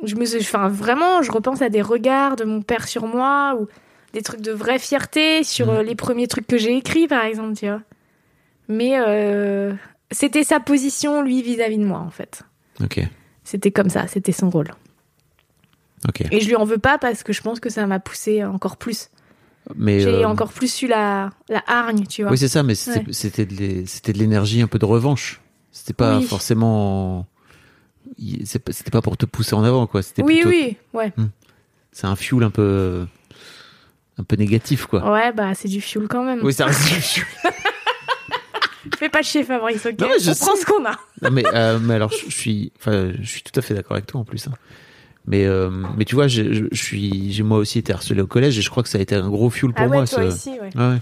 [0.03, 3.55] je me, suis- enfin, vraiment, je repense à des regards de mon père sur moi
[3.59, 3.67] ou
[4.13, 5.73] des trucs de vraie fierté sur Mhm.
[5.77, 7.81] euh, les premiers trucs que j'ai écrits, par exemple, tu vois.
[8.67, 9.73] Mais euh,
[10.11, 12.43] c'était sa position, lui, vis-à-vis de moi, en fait.
[12.83, 12.99] Ok,
[13.43, 14.71] C'était comme ça, c'était son rôle.
[16.07, 16.23] ok.
[16.31, 18.77] Et je lui en veux pas parce que je pense que ça m'a poussé encore
[18.77, 19.09] plus.
[19.75, 22.31] Mais J'ai euh, encore plus eu la, la hargne, tu vois.
[22.31, 23.45] oui, c'est ça, mais c'était, Ouais.
[23.45, 25.39] de l'énergie un peu de revanche.
[25.71, 26.23] C'était pas Oui.
[26.25, 27.27] forcément,
[28.43, 30.01] c'était pas pour te pousser en avant, quoi.
[30.01, 31.13] C'était oui, plutôt, oui, ouais.
[31.91, 33.05] c'est un fuel un peu,
[34.17, 35.09] un peu négatif, quoi.
[35.11, 36.39] Ouais, bah c'est du fuel quand même.
[36.43, 37.25] Oui, ça reste du fuel.
[38.97, 39.99] Fais pas chier Fabrice, ok?
[39.99, 40.97] Non, mais je On prend ce qu'on a.
[41.21, 43.93] Non, mais, euh, mais alors, je, je suis, enfin, je suis tout à fait d'accord
[43.93, 44.47] avec toi en plus.
[44.47, 44.53] hein.
[45.27, 48.61] Mais, euh, mais tu vois, je, suis, j'ai moi aussi été harcelé au collège et
[48.61, 50.07] je crois que ça a été un gros fuel pour ah ouais, moi.
[50.07, 50.97] toi ce, aussi, ouais.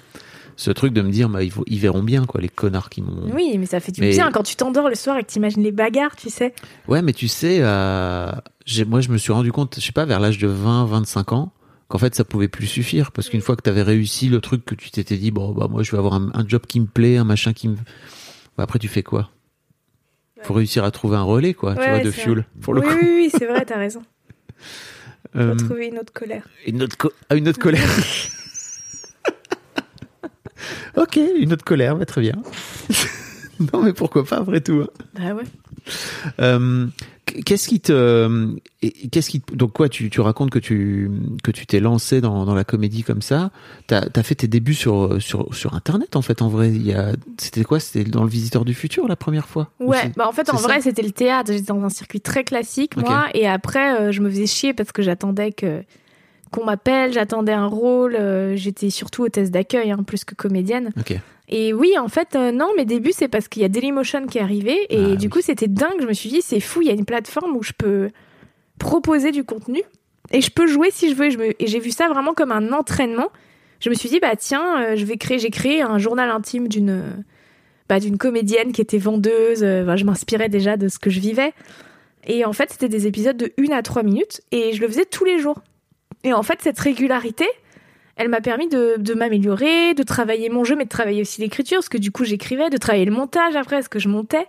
[0.57, 3.33] Ce truc de me dire, bah, ils, verront bien, quoi, les connards qui m'ont.
[3.33, 5.63] Oui, mais ça fait du Mais- bien quand tu t'endors le soir et que t'imagines
[5.63, 6.53] les bagarres, tu sais.
[6.89, 8.29] Ouais, mais tu sais, euh,
[8.85, 11.53] moi, je me suis rendu compte, je sais pas, vers l'âge de 20, 25 ans,
[11.87, 13.13] qu'en fait, ça pouvait plus suffire.
[13.13, 15.67] Parce qu'une fois que tu avais réussi le truc que tu t'étais dit, bon, bah,
[15.69, 17.75] moi, je vais avoir un, un job qui me plaît, un machin qui me.
[18.57, 19.29] Bah, après, tu fais quoi?
[20.43, 22.93] Faut réussir à trouver un relais, quoi, tu vois, de fuel, pour le oui, coup.
[23.01, 24.01] oui, oui, c'est vrai, t'as raison.
[25.33, 26.43] Faut Euh, trouver une autre colère.
[26.65, 27.87] Une autre, co- ah, une autre colère.
[30.97, 32.35] ok, une autre colère, bah, très bien.
[33.73, 34.83] non, mais pourquoi pas, après tout.
[34.85, 35.03] hein.
[35.13, 35.43] Bah ouais.
[36.39, 36.87] Euh,
[37.45, 38.55] qu'est-ce qui te,
[39.11, 41.09] qu'est-ce qui, donc quoi, tu, tu racontes que tu,
[41.43, 43.51] que tu t'es lancé dans, dans la comédie comme ça.
[43.87, 46.69] T'as, as fait tes débuts sur, sur, sur Internet, en fait, en vrai.
[46.69, 47.79] Il y a, c'était quoi?
[47.79, 49.71] C'était dans le Visiteur du Futur, la première fois?
[49.79, 51.51] Ou Ouais, bah en fait, en vrai, c'était le théâtre.
[51.51, 53.27] J'étais dans un circuit très classique, moi.
[53.33, 55.83] Et après, euh, je me faisais chier parce que j'attendais que
[56.51, 58.15] qu'on m'appelle, j'attendais un rôle.
[58.15, 60.89] euh, J'étais surtout hôtesse d'accueil, hein, plus que comédienne.
[61.49, 64.37] Et oui, en fait, euh, non, mes débuts, c'est parce qu'il y a Dailymotion qui
[64.37, 64.85] est arrivé.
[64.89, 65.29] Et Ah, du oui.
[65.29, 65.99] coup, c'était dingue.
[65.99, 68.09] Je me suis dit, c'est fou, il y a une plateforme où je peux
[68.77, 69.81] proposer du contenu.
[70.31, 71.25] Et je peux jouer si je veux.
[71.25, 73.29] Et je me- Et j'ai vu ça vraiment comme un entraînement.
[73.79, 76.67] Je me suis dit, bah tiens, euh, je vais créer, j'ai créé un journal intime
[76.67, 77.23] d'une
[77.87, 79.63] bah, d'une comédienne qui était vendeuse.
[79.63, 81.53] Euh, bah, je m'inspirais déjà de ce que je vivais.
[82.27, 84.41] Et en fait, c'était des épisodes de 1 à 3 minutes.
[84.51, 85.57] Et je le faisais tous les jours.
[86.23, 87.47] Et en fait, cette régularité,
[88.19, 91.77] elle m'a permis de, de m'améliorer, de travailler mon jeu, mais de travailler aussi l'écriture,
[91.77, 94.45] parce que du coup j'écrivais, de travailler le montage après, parce que je montais.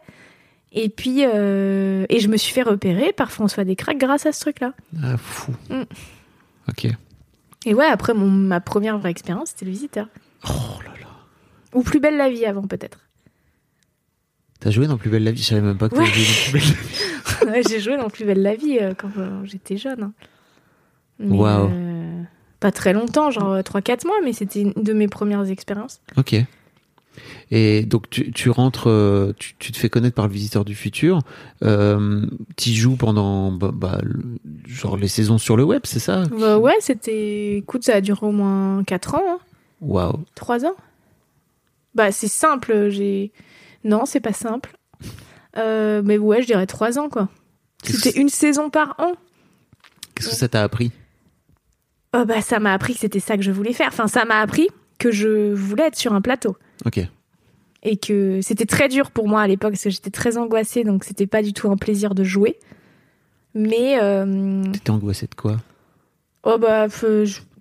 [0.73, 4.41] Et puis, euh, et je me suis fait repérer par François Descraques grâce à ce
[4.41, 4.73] truc-là.
[5.03, 5.53] Ah, fou.
[5.69, 5.83] Mm.
[6.69, 6.87] Ok.
[7.67, 10.07] Et ouais, après mon, ma première vraie expérience, c'était le visiteur.
[10.49, 11.07] Oh là là.
[11.75, 12.99] Ou plus belle la vie avant, peut-être.
[14.61, 15.43] T'as joué dans Plus Belle la Vie?
[15.43, 16.13] Je savais même pas que t'avais Ouais.
[16.13, 17.51] joué dans Plus Belle la Vie.
[17.51, 20.03] Ouais, J'ai joué dans Plus belle la vie euh, quand euh, j'étais jeune.
[20.03, 20.13] hein.
[21.19, 21.71] Waouh.
[21.73, 22.00] euh,
[22.61, 26.01] pas très longtemps, genre 3-4 mois, mais c'était une de mes premières expériences.
[26.17, 26.37] Ok.
[27.51, 30.75] Et donc tu, tu rentres, euh, tu, tu te fais connaître par le visiteur du
[30.75, 31.21] futur.
[31.65, 32.25] Euh,
[32.57, 34.01] tu joues pendant bah, bah,
[34.67, 37.57] genre les saisons sur le web, c'est ça Bah ouais, c'était.
[37.57, 39.39] Écoute, ça a duré au moins 4 ans, hein.
[39.81, 40.25] Waouh.
[40.35, 40.77] 3 ans.
[41.95, 43.33] Bah c'est simple, j'ai.
[43.83, 44.77] Non, c'est pas simple.
[45.57, 47.29] Euh, mais ouais, je dirais 3 ans, quoi.
[47.83, 49.15] C'était une saison par an.
[50.15, 50.93] Qu'est-ce que ça t'a appris
[52.15, 53.89] Oh bah ça m'a appris que c'était ça que je voulais faire.
[53.89, 56.57] Enfin, ça m'a appris que je voulais être sur un plateau.
[56.87, 57.01] Ok.
[57.83, 61.05] et que c'était très dur pour moi à l'époque parce que j'étais très angoissée donc
[61.05, 62.59] c'était pas du tout un plaisir de jouer
[63.55, 65.57] mais euh, T'étais angoissé de quoi?
[66.43, 66.87] Oh bah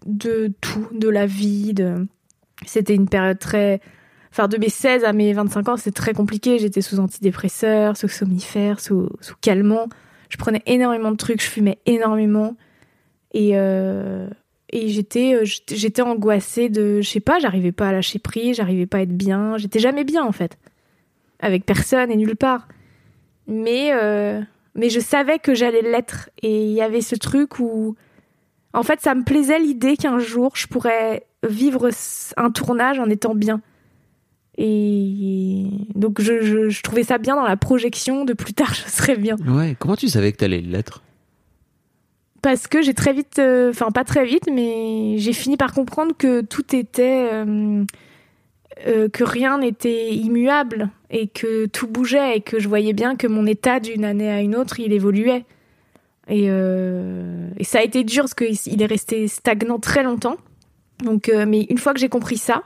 [0.05, 2.07] de tout de la vie de
[2.65, 3.81] c'était une période très
[4.31, 8.07] enfin de mes 16 à mes 25 ans c'était très compliqué j'étais sous antidépresseurs sous
[8.09, 9.87] somnifères sous, sous calmants
[10.29, 12.55] je prenais énormément de trucs je fumais énormément
[13.33, 14.29] et euh,
[14.71, 18.85] et j'étais euh, j'étais angoissée de je sais pas j'arrivais pas à lâcher prise j'arrivais
[18.85, 19.57] pas à être bien.
[19.57, 20.57] J'étais jamais bien en fait.
[21.39, 22.67] Avec personne et nulle part.
[23.47, 24.41] Mais euh,
[24.75, 26.29] mais je savais que j'allais l'être.
[26.41, 27.95] Et il y avait ce truc où
[28.73, 31.89] en fait ça me plaisait l'idée qu'un jour je pourrais vivre
[32.37, 33.61] un tournage en étant bien.
[34.57, 38.89] Et donc je, je, je trouvais ça bien dans la projection de plus tard je
[38.89, 39.35] serais bien.
[39.47, 39.75] Ouais.
[39.79, 41.01] Comment tu savais que t'allais l'être?
[42.41, 46.15] Parce que j'ai très vite, euh, enfin pas très vite, mais j'ai fini par comprendre
[46.17, 47.83] que tout était, euh,
[48.87, 53.27] euh, que rien n'était immuable et que tout bougeait et que je voyais bien que
[53.27, 55.45] mon état d'une année à une autre, il évoluait.
[56.31, 60.37] Et, et ça a été dur parce qu'il est resté stagnant très longtemps.
[61.03, 62.61] Donc, mais une fois que j'ai compris ça,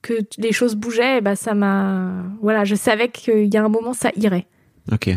[0.00, 3.94] que les choses bougeaient, bah ça m'a, voilà, je savais qu'il y a un moment
[3.94, 4.46] ça irait
[4.92, 5.10] Ok.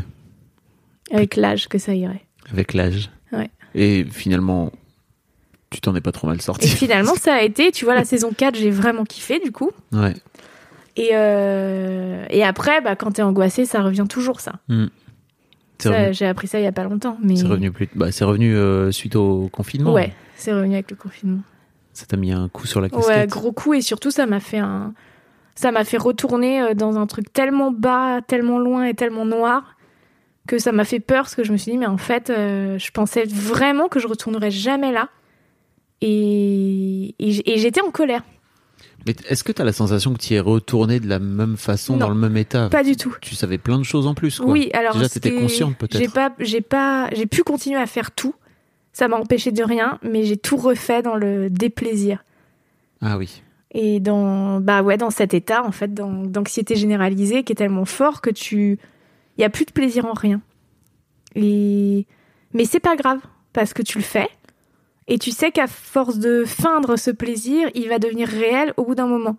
[1.11, 2.25] avec l'âge que ça irait.
[2.51, 3.11] Avec l'âge.
[3.31, 3.49] Ouais.
[3.73, 4.71] Et finalement,
[5.69, 6.67] tu t'en es pas trop mal Et sorti.
[6.67, 9.71] finalement, ça a été, tu vois, la saison 4, j'ai vraiment kiffé du coup.
[9.91, 10.13] Ouais.
[10.97, 14.53] Et, euh, et après, bah, quand t'es angoissé, ça revient toujours, ça.
[14.69, 17.17] Revenu, J'ai appris ça il y a pas longtemps.
[17.21, 17.35] Mais...
[17.35, 17.89] c'est revenu plus.
[17.95, 19.91] Bah, c'est revenu euh, suite au confinement.
[19.93, 21.41] Ouais, c'est revenu avec le confinement.
[21.91, 23.29] Ça t'a mis un coup sur la Ouais, casquette.
[23.29, 23.73] gros coup.
[23.73, 24.93] Et surtout, ça m'a fait un.
[25.55, 29.74] Ça m'a fait retourner euh, dans un truc tellement bas, tellement loin et tellement noir
[30.47, 32.77] que ça m'a fait peur parce que je me suis dit, mais en fait, euh,
[32.77, 35.09] je pensais vraiment que je retournerais jamais là.
[36.01, 38.21] Et, et j'étais en colère.
[39.05, 41.93] Mais est-ce que t'as la sensation que tu y es retourné de la même façon,
[41.93, 41.99] Non.
[41.99, 42.69] dans le même état?
[42.69, 43.15] Pas du tout.
[43.21, 44.51] Tu savais plein de choses en plus, quoi.
[44.51, 45.97] Oui, alors Déjà, est- consciente, peut-être.
[45.97, 48.33] J'ai pas, j'ai pas, j'ai pu continuer à faire tout.
[48.93, 52.23] Ça m'a empêché de rien, mais j'ai tout refait dans le déplaisir
[53.01, 53.41] Ah oui.
[53.71, 57.85] et dans, bah ouais, dans cet état en fait, dans- d'anxiété généralisée qui est tellement
[57.85, 58.79] fort que tu,
[59.37, 60.41] il y a plus de plaisir en rien.
[61.35, 62.05] Et
[62.53, 63.19] mais c'est pas grave
[63.53, 64.29] parce que tu le fais
[65.07, 68.95] et tu sais qu'à force de feindre ce plaisir, il va devenir réel au bout
[68.95, 69.37] d'un moment.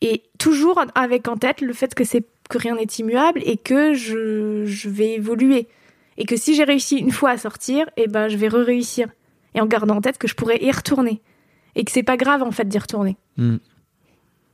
[0.00, 3.94] Et toujours avec en tête le fait que c'est que rien n'est immuable et que
[3.94, 5.68] je, je vais évoluer.
[6.16, 9.08] Et que si j'ai réussi une fois à sortir, et ben je vais re-réussir.
[9.54, 11.20] Et en gardant en tête que je pourrais y retourner.
[11.74, 13.16] Et que c'est pas grave en fait d'y retourner.
[13.36, 13.56] Hmm.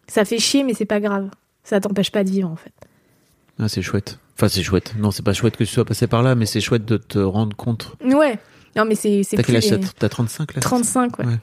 [0.08, 1.30] Ça fait chier, mais c'est pas grave.
[1.62, 2.72] Ça t'empêche pas de vivre en fait.
[3.58, 4.18] Ah, c'est chouette.
[4.36, 4.94] Enfin, c'est chouette.
[4.98, 7.18] Non, c'est pas chouette que tu sois passé par là, mais c'est chouette de te
[7.18, 7.92] rendre compte.
[8.04, 8.38] Ouais.
[8.76, 11.26] Non, mais c'est T'as quel plus âge les- T'as 35 là 35, ouais.
[11.26, 11.38] Ouais.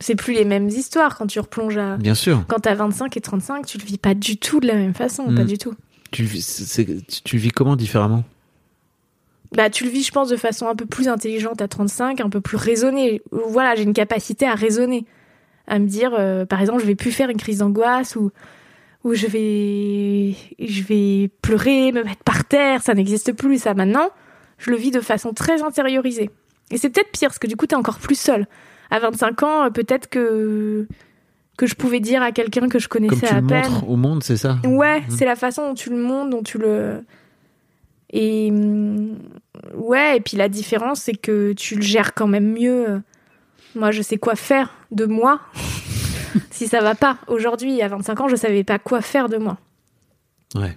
[0.00, 1.96] C'est plus les mêmes histoires quand tu replonges à.
[1.96, 2.44] Bien sûr.
[2.48, 5.32] Quand t'as 25 et 35, tu le vis pas du tout de la même façon,
[5.34, 5.74] pas du tout.
[6.10, 8.24] Tu, le vis- c'est- tu- vis comment différemment?
[9.52, 12.28] Bah, tu le vis, je pense, de façon un peu plus intelligente à 35, un
[12.28, 13.22] peu plus raisonnée.
[13.30, 15.06] Voilà, j'ai une capacité à raisonner,
[15.68, 18.32] à me dire, euh, par exemple, je vais plus faire une crise d'angoisse ou
[19.04, 20.34] ou je vais
[20.66, 24.08] je vais pleurer, me mettre par terre, ça n'existe plus ça maintenant.
[24.58, 26.30] Je le vis de façon très intériorisée.
[26.70, 28.46] Et c'est peut-être pire parce que du coup, t'es encore plus seul.
[28.90, 30.86] À 25 ans, euh, peut-être que
[31.56, 33.70] que je pouvais dire à quelqu'un que je Comme connaissais tu à le peine.
[33.70, 34.58] montres au monde, c'est ça?
[34.64, 35.06] Ouais, Mhm.
[35.10, 37.04] c'est la façon dont tu le montres, dont tu le.
[38.12, 38.48] Et.
[38.50, 39.18] hum,
[39.74, 43.00] Ouais, et puis la différence, c'est que tu le gères quand même mieux.
[43.74, 45.40] Moi, je sais quoi faire de moi
[46.50, 47.18] si ça va pas.
[47.26, 49.58] Aujourd'hui, à 25 ans, je savais pas quoi faire de moi.
[50.54, 50.76] Ouais.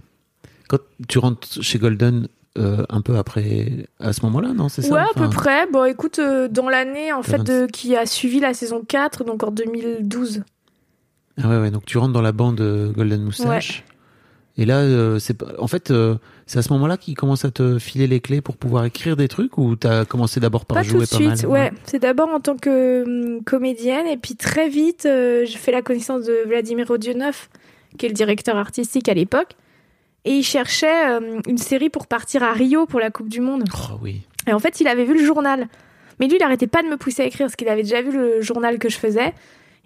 [0.67, 2.27] Quand tu rentres chez Golden
[2.57, 4.93] euh, un peu après, à ce moment-là, non C'est ça?
[4.93, 5.67] Ouais, à peu près.
[5.71, 7.43] Bon, écoute, euh, dans l'année, en fait, 26.
[7.43, 10.43] de, qui a suivi la saison 4, donc en 2012.
[11.41, 13.83] Ah ouais, ouais, donc tu rentres dans la bande euh, Golden Moustache.
[14.57, 16.15] Et là, euh, c'est en fait, euh,
[16.47, 19.27] c'est à ce moment-là qu'ils commencent à te filer les clés pour pouvoir écrire des
[19.27, 21.71] trucs ou t'as commencé d'abord par Pas tout jouer de pas suite, mal ouais.
[21.83, 25.81] C'est d'abord en tant que hum, comédienne, et puis très vite, euh, j'ai fait la
[25.81, 27.49] connaissance de Vladimir Odionov,
[27.97, 29.51] qui est le directeur artistique à l'époque.
[30.23, 33.65] Et il cherchait euh, une série pour partir à Rio pour la Coupe du Monde.
[33.73, 34.21] Oh oui.
[34.47, 35.67] Et en fait, il avait vu le journal.
[36.19, 38.11] Mais lui, il arrêtait pas de me pousser à écrire parce qu'il avait déjà vu
[38.11, 39.33] le journal que je faisais.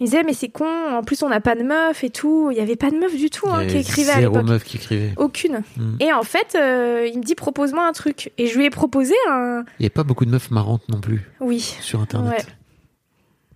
[0.01, 2.49] Il disait, mais c'est con, en plus on n'a pas de meuf et tout.
[2.51, 4.49] Il y avait pas de meuf du tout hein, qui avait écrivait à Zéro l'époque.
[4.49, 5.13] meuf qui écrivait.
[5.15, 5.61] Aucune.
[5.77, 5.97] Mm.
[5.99, 8.31] Et en fait, euh, il me dit, propose-moi un truc.
[8.39, 9.63] Et je lui ai proposé un.
[9.79, 11.59] Il n'y a pas beaucoup de meufs marrantes non plus Oui.
[11.59, 12.31] sur Internet.
[12.33, 12.53] Ouais.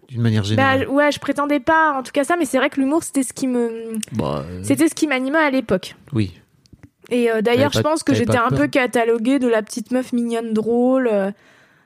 [0.09, 0.87] D'une manière Bah, générale.
[0.87, 3.33] ouais, je prétendais pas, en tout cas ça, mais c'est vrai que l'humour, c'était ce
[3.33, 5.95] qui me, Bah, euh, c'était ce qui m'animait à l'époque.
[6.13, 6.31] Oui.
[7.09, 9.89] Et euh, d'ailleurs, je pas- pense que j'étais un peur peu cataloguée de la petite
[9.91, 11.09] meuf mignonne drôle,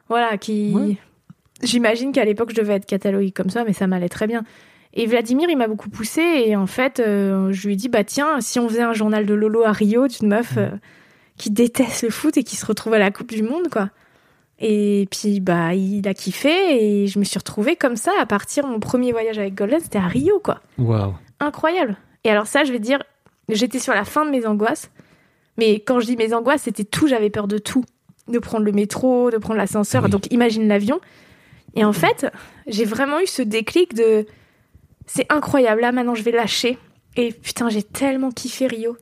[0.09, 0.73] voilà, qui.
[0.75, 0.97] Ouais.
[1.61, 4.43] J'imagine qu'à l'époque, je devais être cataloguée comme ça, mais ça m'allait très bien.
[4.93, 8.03] Et Vladimir, il m'a beaucoup poussé, et en fait, euh, je lui ai dit, bah
[8.03, 10.59] tiens, si on faisait un journal de Lolo à Rio, d'une meuf Mm.
[10.59, 10.69] euh,
[11.37, 13.89] qui déteste le foot et qui se retrouve à la Coupe du Monde, quoi.
[14.61, 16.49] Et puis, bah, il a kiffé,
[17.03, 19.99] et je me suis retrouvée comme ça à partir mon premier voyage avec Golden, c'était
[19.99, 21.13] à Rio, quoi Waouh.
[21.39, 21.95] incroyable.
[22.25, 23.01] Et alors ça, je vais dire,
[23.47, 24.89] j'étais sur la fin de mes angoisses.
[25.57, 27.85] Mais quand je dis mes angoisses, c'était tout, j'avais peur de tout.
[28.27, 30.09] De prendre le métro, de prendre l'ascenseur, oui.
[30.09, 30.99] donc imagine l'avion.
[31.79, 32.27] Et en fait,
[32.67, 34.25] j'ai vraiment eu ce déclic de...
[35.05, 36.77] C'est incroyable, là maintenant je vais lâcher.
[37.15, 38.97] Et putain, j'ai tellement kiffé Rio.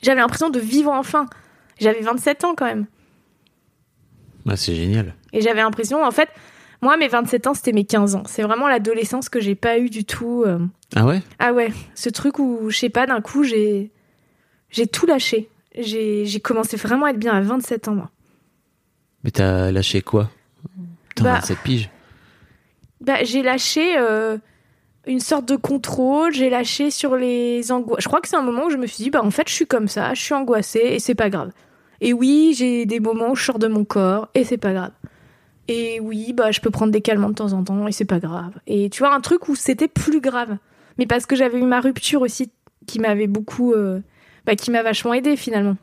[0.00, 1.26] J'avais l'impression de vivre enfin.
[1.80, 2.86] J'avais 27 ans quand même.
[4.46, 5.14] Bah, c'est génial.
[5.32, 6.28] Et j'avais l'impression, en fait,
[6.82, 8.22] moi, mes 27 ans, c'était mes 15 ans.
[8.26, 10.44] C'est vraiment l'adolescence que j'ai pas eu du tout.
[10.46, 10.58] euh,
[10.94, 11.20] Ah ouais?
[11.40, 13.90] Ah ouais, ce truc où, je sais pas, d'un coup, j'ai
[14.70, 15.48] j'ai tout lâché.
[15.76, 18.10] J'ai j'ai commencé vraiment à être bien à 27 ans, moi.
[19.24, 20.30] Mais t'as lâché quoi?
[21.08, 21.90] Putain, Bah, 27 piges.
[23.04, 24.38] Bah, j'ai lâché euh,
[25.06, 28.02] une sorte de contrôle, j'ai lâché sur les angoisses.
[28.02, 29.54] Je crois que c'est un moment où je me suis dit, bah en fait, je
[29.54, 31.50] suis comme ça, je suis angoissée et c'est pas grave.
[32.00, 34.92] Et oui, j'ai des moments où je sors de mon corps et c'est pas grave.
[35.68, 38.20] Et oui, bah je peux prendre des calmants de temps en temps et c'est pas
[38.20, 38.52] grave.
[38.66, 40.56] Et tu vois, un truc où c'était plus grave.
[40.98, 42.50] Mais parce que j'avais eu ma rupture aussi
[42.86, 43.72] qui m'avait beaucoup.
[43.72, 44.00] euh,
[44.46, 45.76] bah, qui m'a vachement aidé finalement.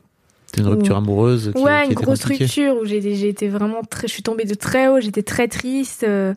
[0.52, 2.44] T'as une rupture amoureuse qui, ouais, qui une était grosse compliquée.
[2.44, 6.04] rupture où j'ai été vraiment très, je suis tombée de très haut, j'étais très triste
[6.04, 6.34] euh,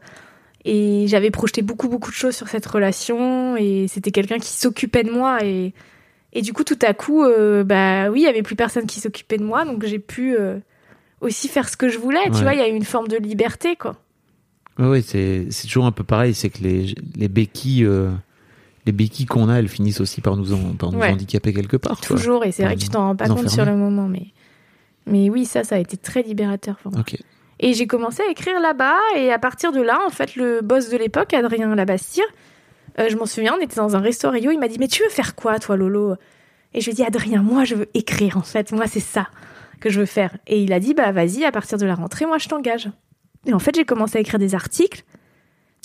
[0.65, 5.03] et j'avais projeté beaucoup beaucoup de choses sur cette relation et c'était quelqu'un qui s'occupait
[5.03, 5.73] de moi et
[6.33, 8.99] et du coup tout à coup euh, bah oui il y avait plus personne qui
[8.99, 10.57] s'occupait de moi donc j'ai pu euh,
[11.21, 12.31] aussi faire ce que je voulais Ouais.
[12.35, 13.95] tu vois il y a eu une forme de liberté quoi
[14.79, 16.33] ouais, c'est c'est toujours un peu pareil.
[16.33, 18.11] C'est que les, les béquilles, euh,
[18.85, 21.11] les béquilles qu'on a, elles finissent aussi par nous, en- par nous Ouais.
[21.11, 21.97] handicaper quelque part.
[21.97, 22.07] quoi.
[22.17, 24.27] toujours et c'est vrai que tu t'en rends pas compte sur le moment mais
[25.05, 27.01] mais oui ça ça a été très libérateur pour moi.
[27.59, 30.89] Et j'ai commencé à écrire là-bas, et à partir de là, en fait, le boss
[30.89, 32.25] de l'époque, Adrien Labastire,
[32.99, 35.03] euh, je m'en souviens, on était dans un resto Rio, il m'a dit, mais tu
[35.03, 36.15] veux faire quoi, toi, Lolo?
[36.73, 39.29] Et je lui ai dit, Adrien, moi, je veux écrire, en fait, moi, c'est ça
[39.79, 40.35] que je veux faire.
[40.47, 42.89] Et il a dit, bah, vas-y, à partir de la rentrée, moi, je t'engage.
[43.45, 45.03] Et en fait, j'ai commencé à écrire des articles,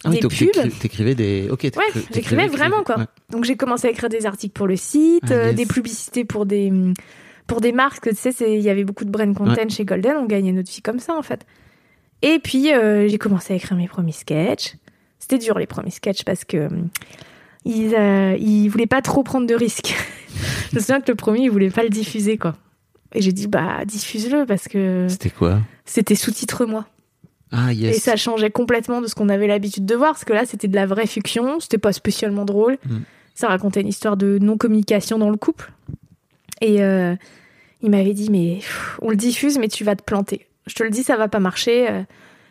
[0.05, 0.49] Ah oui, Des donc pubs.
[0.51, 1.49] t'écri- t'écrivais des.
[1.51, 2.97] Ok, Ouais, j'écrivais vraiment, quoi.
[2.99, 3.05] Ouais.
[3.31, 6.47] Donc j'ai commencé à écrire des articles pour le site, Ah, euh, des publicités pour
[6.47, 6.73] des
[7.51, 8.09] pour des marques.
[8.09, 10.17] Tu sais, il y avait beaucoup de brand content chez Golden.
[10.17, 11.45] On gagnait notre vie comme ça en fait.
[12.23, 14.77] Et puis euh, j'ai commencé à écrire mes premiers sketchs.
[15.19, 16.89] C'était dur les premiers sketchs parce que hum,
[17.65, 19.97] ils euh, ils voulaient pas trop prendre de risques.
[20.71, 22.55] Je me souviens que le premier ils voulaient pas le diffuser quoi.
[23.13, 25.59] Et j'ai dit bah diffuse-le parce que C'était quoi?
[25.85, 26.87] c'était sous-titre moi.
[27.51, 27.97] Ah, yes.
[27.97, 30.69] Et ça changeait complètement de ce qu'on avait l'habitude de voir, parce que là, c'était
[30.69, 32.79] de la vraie fiction, c'était pas spécialement drôle.
[32.87, 32.99] Mm.
[33.35, 35.73] Ça racontait une histoire de non-communication dans le couple.
[36.61, 37.17] Et euh,
[37.83, 40.47] il m'avait dit, mais pff, on le diffuse, mais tu vas te planter.
[40.67, 41.89] Je te le dis, ça va pas marcher.
[41.91, 42.03] euh,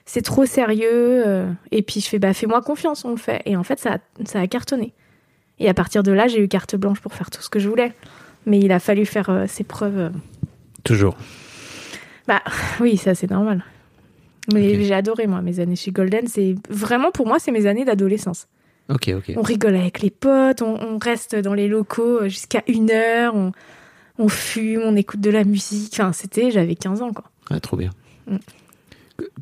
[0.06, 0.88] c'est trop sérieux.
[1.28, 1.52] euh.
[1.72, 3.42] Et puis je fais, bah fais-moi confiance, on le fait.
[3.46, 4.94] Et en fait, ça, a- ça a cartonné.
[5.60, 7.70] Et à partir de là, j'ai eu carte blanche pour faire tout ce que je
[7.70, 7.94] voulais.
[8.46, 10.12] Mais il a fallu faire euh, ses preuves.
[10.84, 11.16] Toujours.
[12.28, 12.42] Bah
[12.80, 13.64] oui, ça c'est normal.
[14.54, 16.28] Mais j'ai adoré moi mes années chez Golden.
[16.28, 18.48] C'est vraiment pour moi c'est mes années d'adolescence.
[18.90, 19.34] Ok, ok.
[19.38, 23.52] On rigole avec les potes, on, on reste dans les locaux jusqu'à une heure, on,
[24.20, 25.94] on fume, on écoute de la musique.
[25.94, 27.26] Enfin c'était j'avais 15 ans quoi.
[27.50, 27.90] Ah, trop bien.
[28.28, 28.38] Mm.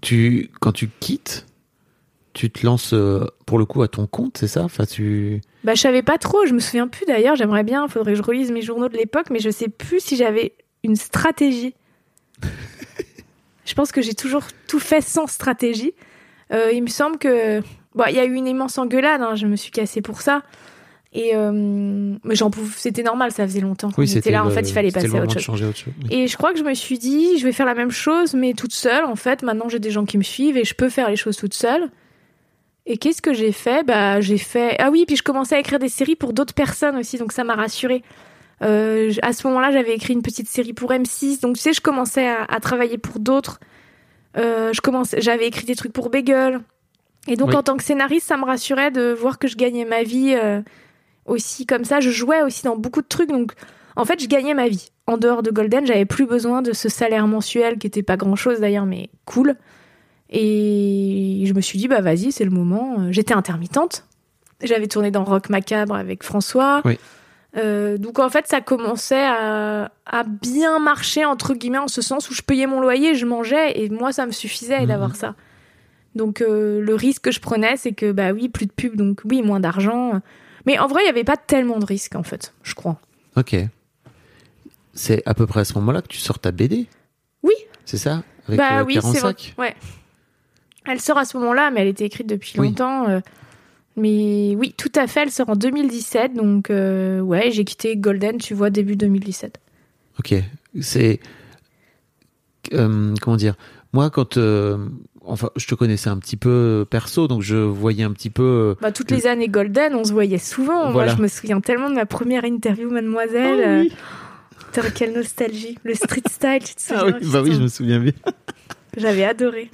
[0.01, 1.45] Tu, quand tu quittes,
[2.33, 4.63] tu te lances euh, pour le coup à ton compte, c'est ça?
[4.63, 5.41] Enfin, tu.
[5.63, 7.35] Bah je savais pas trop, je me souviens plus d'ailleurs.
[7.35, 10.15] J'aimerais bien, faudrait que je relise mes journaux de l'époque, mais je sais plus si
[10.15, 10.53] j'avais
[10.83, 11.73] une stratégie.
[13.65, 15.93] je pense que j'ai toujours tout fait sans stratégie.
[16.53, 17.61] Euh, il me semble que
[17.95, 19.21] bon, il y a eu une immense engueulade.
[19.21, 20.43] hein, je me suis cassée pour ça.
[21.19, 21.51] Et euh,
[22.23, 24.45] mais j'en pouvais, c'était normal, ça faisait longtemps qu'on était là.
[24.45, 25.41] En fait, il fallait c'était passer à autre chose.
[25.41, 25.93] changer à autre chose.
[26.03, 26.09] Oui.
[26.11, 28.53] Et je crois que je me suis dit, je vais faire la même chose, mais
[28.53, 29.03] toute seule.
[29.03, 31.35] En fait, maintenant j'ai des gens qui me suivent et je peux faire les choses
[31.35, 31.89] toute seule.
[32.85, 33.83] Et qu'est-ce que j'ai fait?
[33.83, 34.75] Bah, j'ai fait.
[34.79, 37.43] Ah oui, puis je commençais à écrire des séries pour d'autres personnes aussi, donc ça
[37.43, 38.03] m'a rassurée.
[38.61, 41.81] Euh, à ce moment-là, j'avais écrit une petite série pour M6, donc tu sais, je
[41.81, 43.59] commençais à, à travailler pour d'autres.
[44.37, 46.59] Euh, je commençais, j'avais écrit des trucs pour Bagel.
[47.27, 47.55] Et donc, Oui.
[47.55, 50.61] en tant que scénariste, ça me rassurait de voir que je gagnais ma vie euh,
[51.27, 51.99] aussi comme ça.
[51.99, 53.53] Je jouais aussi dans beaucoup de trucs, donc
[53.95, 54.89] en fait, je gagnais ma vie.
[55.05, 58.35] En dehors de Golden, j'avais plus besoin de ce salaire mensuel qui était pas grand
[58.35, 59.55] chose d'ailleurs, mais cool.
[60.29, 62.97] Et je me suis dit, bah vas-y, c'est le moment.
[62.99, 64.05] Euh, J'étais intermittente.
[64.63, 66.81] J'avais tourné dans Rock Macabre avec François.
[66.85, 66.97] Oui.
[67.55, 72.29] Euh, donc en fait, ça commençait à, à bien marcher, entre guillemets, en ce sens
[72.29, 74.87] où je payais mon loyer, je mangeais, et moi, ça me suffisait Mhm.
[74.87, 75.35] d'avoir ça.
[76.15, 79.21] Donc euh, le risque que je prenais, c'est que, bah oui, plus de pub, donc
[79.25, 80.19] oui, moins d'argent.
[80.67, 82.99] Mais en vrai, il n'y avait pas tellement de risques, en fait, je crois.
[83.37, 83.55] Ok.
[84.93, 86.87] C'est à peu près à ce moment-là que tu sors ta BD
[87.41, 87.53] Oui.
[87.85, 88.21] C'est ça?
[88.47, 89.33] Avec bah euh, oui, c'est vrai.
[89.33, 89.75] 45 Ouais.
[90.85, 92.67] Elle sort à ce moment-là, mais elle était écrite depuis Oui.
[92.67, 93.07] longtemps.
[93.07, 93.21] euh,
[93.95, 96.33] mais oui, tout à fait, elle sort en 2017.
[96.33, 99.59] Donc, euh, ouais, j'ai quitté Golden, tu vois, début 2017.
[100.19, 100.35] Ok.
[100.81, 101.21] C'est.
[102.69, 103.55] comment dire?
[103.93, 104.37] Moi, quand.
[105.27, 108.43] Euh, enfin, je te connaissais un petit peu perso, donc je voyais un petit peu.
[108.43, 110.91] euh, Bah, toutes les années Golden, on se voyait souvent.
[110.91, 111.11] Voilà.
[111.11, 113.61] Moi, je me souviens tellement de ma première interview, mademoiselle.
[113.63, 113.91] Ah oui.
[113.93, 115.77] euh, putain, quelle nostalgie.
[115.83, 118.13] Le street style, tu te souviens Ah oui, bah oui, je me souviens bien.
[118.97, 119.69] J'avais adoré.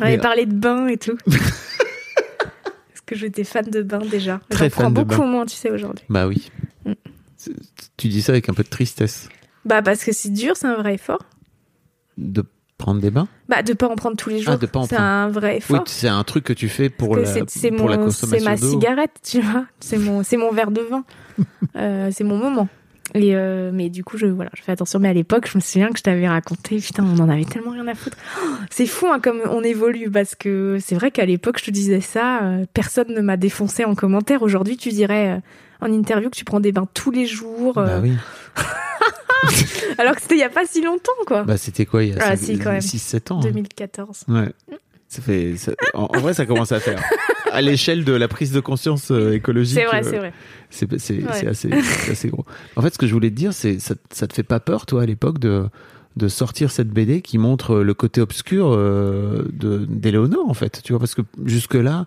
[0.00, 1.16] On Mais- avait parlé de bain et tout.
[1.26, 4.40] Parce que j'étais fan de bain déjà.
[4.48, 5.26] Très J'en prends fan de beaucoup bain.
[5.26, 6.04] moins, tu sais, aujourd'hui.
[6.08, 6.50] Bah oui.
[6.84, 6.92] Mm.
[7.96, 9.28] Tu dis ça avec un peu de tristesse.
[9.64, 11.20] Bah, parce que c'est dur, c'est un vrai effort.
[12.18, 12.44] De
[12.78, 14.52] prendre des bains Bah, de pas en prendre tous les jours.
[14.54, 15.08] Ah, de pas en c'est prendre.
[15.10, 15.84] un vrai Oui, effort.
[15.86, 18.50] c'est un truc que tu fais pour, la, c'est c'est pour la mon, c'est consommation
[18.50, 18.70] ma d'eau.
[18.70, 19.64] cigarette, tu vois.
[19.80, 21.04] C'est mon, c'est mon verre de vin.
[21.76, 22.68] Euh, c'est mon moment.
[23.14, 24.98] Et euh, mais du coup, je, voilà, je fais attention.
[24.98, 27.70] Mais à l'époque, je me souviens que je t'avais raconté, putain, on en avait tellement
[27.72, 28.16] rien à foutre.
[28.42, 31.70] Oh, c'est fou hein, comme on évolue parce que c'est vrai qu'à l'époque, je te
[31.70, 34.42] disais ça, euh, personne ne m'a défoncé en commentaire.
[34.42, 38.00] Aujourd'hui, tu dirais euh, en interview que tu prends des bains tous les jours, Bah
[38.02, 38.12] oui.
[39.98, 41.44] alors que c'était il y a pas si longtemps, quoi.
[41.44, 42.80] Bah c'était quoi il y a Ah, si, quand même.
[42.80, 43.44] 6-7 ans hein.
[43.44, 44.24] 2014.
[44.28, 44.52] Ouais.
[45.08, 47.00] Ça fait, ça- en, en vrai, ça commence à faire.
[47.52, 50.32] À l'échelle de la prise de conscience euh, écologique, C'est vrai, euh, c'est vrai.
[50.70, 51.30] c'est c'est- Ouais.
[51.32, 51.70] c'est assez,
[52.10, 52.44] assez gros.
[52.74, 54.84] En fait, ce que je voulais te dire, c'est ça, ça te fait pas peur,
[54.84, 55.64] toi, à l'époque, de,
[56.16, 60.80] de sortir cette BD qui montre le côté obscur euh, de d'Éléonore, en fait.
[60.82, 62.06] Tu vois, parce que jusque-là,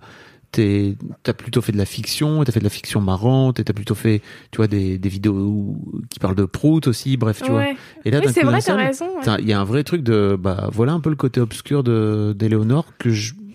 [0.51, 3.95] t'as plutôt fait de la fiction, t'as fait de la fiction marrante, et t'as plutôt
[3.95, 4.21] fait,
[4.51, 5.75] tu vois, des, des vidéos
[6.09, 7.65] qui parlent de Prout aussi, bref, tu vois.
[8.05, 9.05] Et là, Oui, d'un c'est vrai, t'as raison.
[9.17, 9.35] ouais.
[9.39, 12.33] Il y a un vrai truc de, bah, voilà un peu le côté obscur de
[12.37, 13.09] d'Éléonore que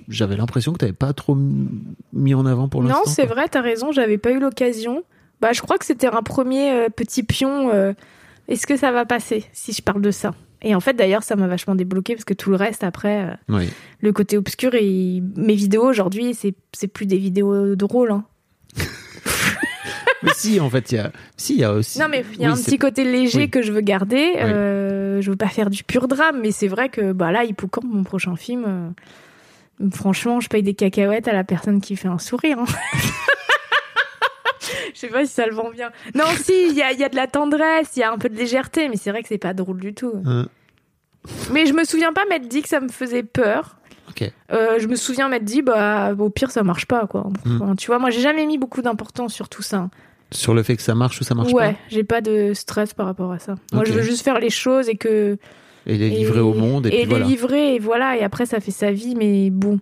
[0.08, 1.36] j'avais l'impression que t'avais pas trop
[2.12, 2.98] mis en avant pour l'instant.
[3.06, 5.02] Non, c'est vrai, t'as raison, j'avais pas eu l'occasion.
[5.40, 7.70] Bah, je crois que c'était un premier euh, petit pion.
[7.72, 7.92] euh,
[8.48, 10.34] Est-ce que ça va passer si je parle de ça?
[10.66, 13.34] Et en fait, d'ailleurs, ça m'a vachement débloqué parce que tout le reste, après, euh,
[13.50, 13.68] Oui.
[14.00, 18.10] le côté obscur et mes vidéos aujourd'hui, c'est c'est plus des vidéos drôles.
[18.12, 18.24] Hein.
[20.22, 21.98] Mais si, en fait, il y a, si, il y a aussi.
[21.98, 23.50] Non, mais il y a Oui, un petit côté léger oui.
[23.50, 24.32] que je veux garder.
[24.38, 27.84] Euh, je veux pas faire du pur drame, mais c'est vrai que bah là, Hippocampe,
[27.84, 32.18] mon prochain film, euh, franchement, je paye des cacahuètes à la personne qui fait un
[32.18, 32.58] sourire.
[32.58, 32.64] hein.
[34.94, 35.90] Je sais pas si ça le vend bien.
[36.14, 38.16] Non, si, il y a, il y a de la tendresse, il y a un
[38.16, 40.14] peu de légèreté, mais c'est vrai que c'est pas drôle du tout.
[40.24, 40.46] Hein,
[41.50, 43.76] Mais je me souviens pas m'être dit que ça me faisait peur.
[44.08, 44.30] ok.
[44.52, 47.28] Euh, je me souviens m'être dit, bah, au pire, ça marche pas, quoi.
[47.44, 47.60] Mm.
[47.60, 49.90] Enfin, Tu vois, moi, j'ai jamais mis beaucoup d'importance sur tout ça.
[50.30, 51.78] Sur le fait que ça marche ou ça marche ouais, pas.
[51.88, 53.56] j'ai pas de stress par rapport à ça.
[53.72, 55.38] Moi, je veux juste faire les choses et que.
[55.86, 57.26] Et les livrer au monde, et, puis les voilà.
[57.26, 58.16] livrer, et voilà.
[58.16, 59.80] Et après, ça fait sa vie, mais bon.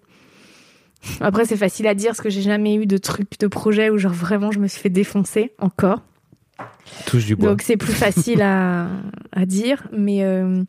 [1.20, 3.98] Après, c'est facile à dire parce que j'ai jamais eu de truc, de projet où,
[3.98, 6.02] genre, vraiment, je me suis fait défoncer encore.
[7.06, 7.50] Touche du bois.
[7.50, 8.88] Donc, c'est plus facile à,
[9.32, 9.82] à dire.
[9.92, 10.62] Mais euh,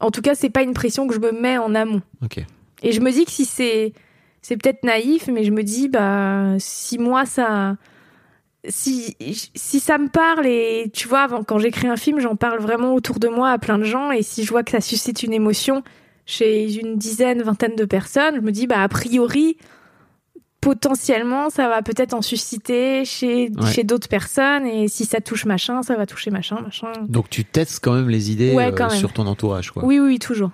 [0.00, 2.02] en tout cas, c'est pas une pression que je me mets en amont.
[2.22, 2.44] Ok.
[2.82, 3.92] Et je me dis que si c'est.
[4.40, 7.76] C'est peut-être naïf, mais je me dis, bah, si moi, ça.
[8.68, 9.16] Si,
[9.54, 12.94] si ça me parle, et tu vois, avant, quand j'écris un film, j'en parle vraiment
[12.94, 15.32] autour de moi à plein de gens, et si je vois que ça suscite une
[15.32, 15.82] émotion
[16.26, 19.56] chez une dizaine, vingtaine de personnes, je me dis, bah, a priori,
[20.60, 23.70] potentiellement, ça va peut-être en susciter chez, Ouais.
[23.72, 26.92] chez d'autres personnes, et si ça touche machin, ça va toucher machin, machin.
[27.08, 29.84] Donc tu testes quand même les idées Ouais, euh, sur ton entourage, quoi.
[29.84, 30.50] Oui, oui, toujours.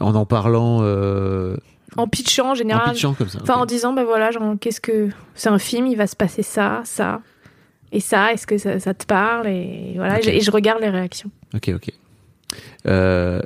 [0.00, 1.54] En en parlant, euh,
[1.98, 2.92] En pitchant, en en général.
[2.92, 3.40] pitchant comme ça.
[3.42, 3.60] Enfin, ok.
[3.60, 5.10] en disant, bah voilà, genre, qu'est-ce que.
[5.34, 7.20] C'est un film, il va se passer ça, ça.
[7.92, 10.20] Et ça, est-ce que ça, ça te parle Et voilà, Ok.
[10.20, 11.30] et je- et je regarde les réactions.
[11.54, 11.90] Ok, ok.
[12.86, 13.42] Euh,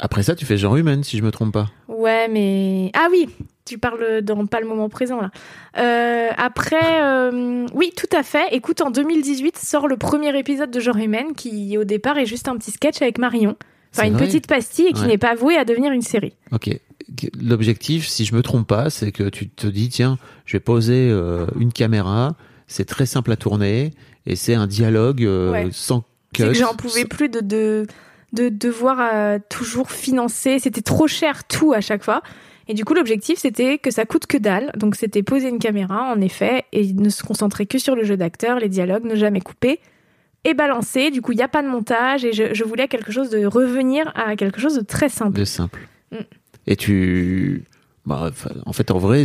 [0.00, 1.68] après ça, tu fais genre humaine, si je me trompe pas.
[1.88, 2.90] Ouais, mais.
[2.94, 3.28] Ah oui
[3.64, 5.30] Tu parles dans pas le moment présent, là.
[5.78, 8.44] Euh, après, euh, oui, tout à fait.
[8.52, 12.46] Écoute, en 2018 sort le premier épisode de Genre Humaine qui, au départ, est juste
[12.48, 13.56] un petit sketch avec Marion.
[13.96, 15.06] Enfin, une petite pastille et qui Ouais.
[15.06, 16.34] n'est pas vouée à devenir une série.
[16.52, 16.78] Ok.
[17.40, 21.08] L'objectif, si je me trompe pas, c'est que tu te dis, tiens, je vais poser
[21.10, 22.34] euh, une caméra,
[22.66, 23.92] c'est très simple à tourner,
[24.26, 25.68] et c'est un dialogue Ouais.
[25.72, 26.00] sans
[26.34, 26.42] cut.
[26.42, 27.86] C'est que j'en pouvais plus de, de,
[28.32, 30.58] de devoir euh, toujours financer.
[30.58, 32.20] C'était trop cher tout à chaque fois.
[32.68, 34.72] Et du coup, l'objectif, c'était que ça coûte que dalle.
[34.76, 38.16] Donc, c'était poser une caméra, en effet, et ne se concentrer que sur le jeu
[38.16, 39.80] d'acteur, les dialogues, ne jamais couper,
[40.44, 41.10] et balancer.
[41.10, 43.44] Du coup, il n'y a pas de montage, et je, je voulais quelque chose de
[43.46, 45.38] revenir à quelque chose de très simple.
[45.38, 45.80] De simple.
[46.12, 46.16] Mm.
[46.66, 47.64] Et tu,
[48.06, 48.30] bah,
[48.64, 49.24] en fait, en vrai,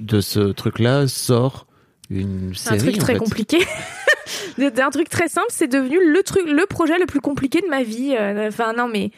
[0.00, 1.66] de ce truc-là sort
[2.10, 2.92] une C'est un série.
[2.92, 3.18] truc très fait.
[3.18, 3.58] compliqué.
[4.58, 7.82] D'un truc très simple, c'est devenu le truc, le projet le plus compliqué de ma
[7.82, 8.14] vie.
[8.18, 9.10] Euh, Enfin non mais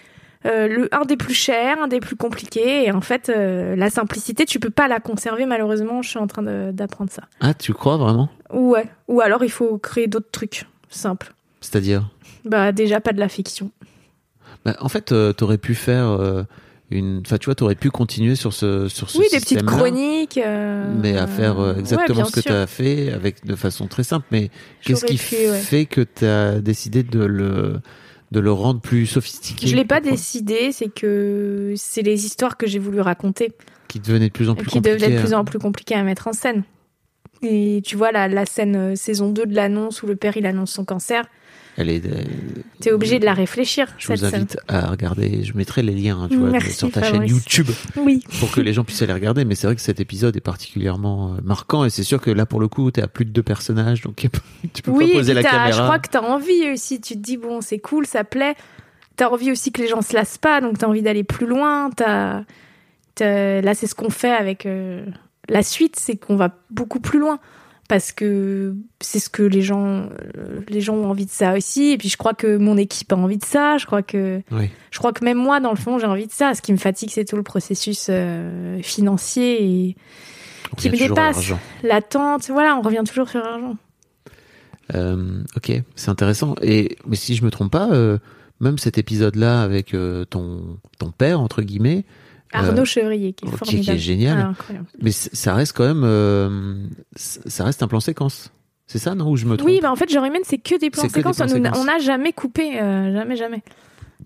[0.46, 2.84] euh, le un des plus chers, un des plus compliqués.
[2.86, 6.02] Et en fait, euh, la simplicité, tu peux pas la conserver malheureusement.
[6.02, 7.22] Je suis en train d'apprendre ça.
[7.40, 8.28] Ah, tu crois vraiment?
[8.52, 8.86] Ouais.
[9.08, 11.32] Ou alors il faut créer d'autres trucs simples.
[11.60, 12.10] C'est-à-dire?
[12.44, 13.70] Bah déjà pas de la fiction.
[14.64, 16.42] Bah, En fait, euh, t'aurais pu faire euh,
[16.90, 17.22] une.
[17.24, 20.38] Enfin, tu vois, t'aurais pu continuer sur ce sur ce oui, des petites chroniques.
[20.38, 24.02] euh, Mais à faire euh, exactement ce que tu as fait avec de façon très
[24.04, 24.26] simple.
[24.32, 24.50] Mais
[24.82, 25.58] qu'est-ce qui pu, ouais.
[25.58, 27.80] fait que tu as décidé de le
[28.32, 32.66] de le rendre plus sophistiqué Je l'ai pas décidé, c'est que c'est les histoires que
[32.66, 33.52] j'ai voulu raconter.
[33.88, 35.16] Qui devenait de plus en plus qui devenait compliqué.
[35.16, 36.64] de plus à- en plus compliqué à mettre en scène.
[37.42, 40.46] Et tu vois, la, la scène euh, saison 2 de l'annonce où le père il
[40.46, 41.24] annonce son cancer,
[41.78, 42.04] Elle est.
[42.06, 42.22] euh,
[42.80, 44.34] t'es obligé de la réfléchir, Je cette vous scène.
[44.40, 45.42] invite à regarder.
[45.42, 47.20] Je mettrai les liens, hein, tu vois, Merci, sur ta Fabrice.
[47.20, 47.66] chaîne YouTube
[47.96, 48.22] Oui.
[48.40, 49.44] pour que les gens puissent aller regarder.
[49.46, 52.44] Mais c'est vrai que cet épisode est particulièrement euh, marquant et c'est sûr que là,
[52.44, 54.16] pour le coup, t'es à plus de deux personnages, donc
[54.74, 55.70] tu peux Oui, pas poser la caméra.
[55.72, 57.00] je crois que t'as envie aussi.
[57.00, 58.54] Tu te dis, bon, c'est cool, ça plaît.
[59.16, 61.90] T'as envie aussi que les gens se lassent pas, donc t'as envie d'aller plus loin.
[61.96, 62.42] T'as,
[63.14, 65.04] t'as- Là, c'est ce qu'on fait avec euh,
[65.48, 67.38] la suite, c'est qu'on va beaucoup plus loin.
[67.92, 70.06] Parce que c'est ce que les gens,
[70.38, 71.90] euh, les gens ont envie de ça aussi.
[71.90, 73.76] Et puis je crois que mon équipe a envie de ça.
[73.76, 74.70] Je crois que Oui.
[74.90, 76.54] je crois que même moi, dans le fond, j'ai envie de ça.
[76.54, 79.96] Ce qui me fatigue, c'est tout le processus euh, financier et
[80.72, 81.52] On qui me dépasse.
[81.82, 82.48] l'attente.
[82.48, 83.76] Voilà, on revient toujours sur l'argent.
[84.94, 86.54] Euh, ok, c'est intéressant.
[86.62, 88.16] Et mais si je me trompe pas, euh,
[88.60, 92.04] même cet épisode-là avec euh, ton ton père entre guillemets,
[92.52, 93.98] Arnaud Euh, Chevrier, qui est qui- qui est formidable.
[93.98, 94.54] génial.
[94.70, 96.76] Ah, mais ça reste quand même, euh,
[97.16, 98.50] ça reste un plan séquence.
[98.86, 99.30] C'est ça, non?
[99.30, 99.68] Ou je me trompe?
[99.70, 101.40] Oui, bah en fait, Genre Humaine, c'est que des plans séquences.
[101.40, 103.62] On n'a jamais coupé, euh, jamais, jamais.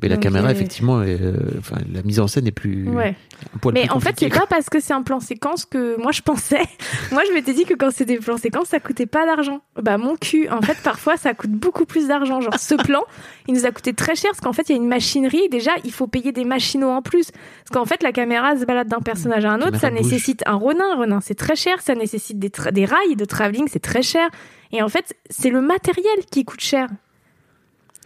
[0.03, 2.89] Mais la donc, caméra, euh, effectivement, est, euh, enfin, la mise en scène est plus.
[2.89, 3.15] Ouais.
[3.55, 6.01] un poil Mais plus en fait, c'est pas parce que c'est un plan séquence que
[6.01, 6.63] moi je pensais.
[7.13, 9.61] moi, je m'étais dit que quand c'était des plans séquences, ça coûtait pas d'argent.
[9.81, 10.49] Bah, mon cul.
[10.51, 12.41] En fait, parfois, ça coûte beaucoup plus d'argent.
[12.41, 13.03] Genre, ce plan,
[13.49, 15.49] il nous a coûté très cher parce qu'en fait, il y a une machinerie.
[15.51, 17.31] Déjà, il faut payer des machinaux en plus.
[17.31, 19.79] Parce qu'en fait, la caméra se balade d'un personnage à un autre.
[19.79, 20.01] Ça bouge.
[20.01, 20.93] nécessite un renin.
[20.93, 21.81] Un renin, c'est très cher.
[21.81, 23.67] Ça nécessite des, des rails de travelling.
[23.71, 24.29] C'est très cher.
[24.73, 26.89] Et en fait, c'est le matériel qui coûte cher.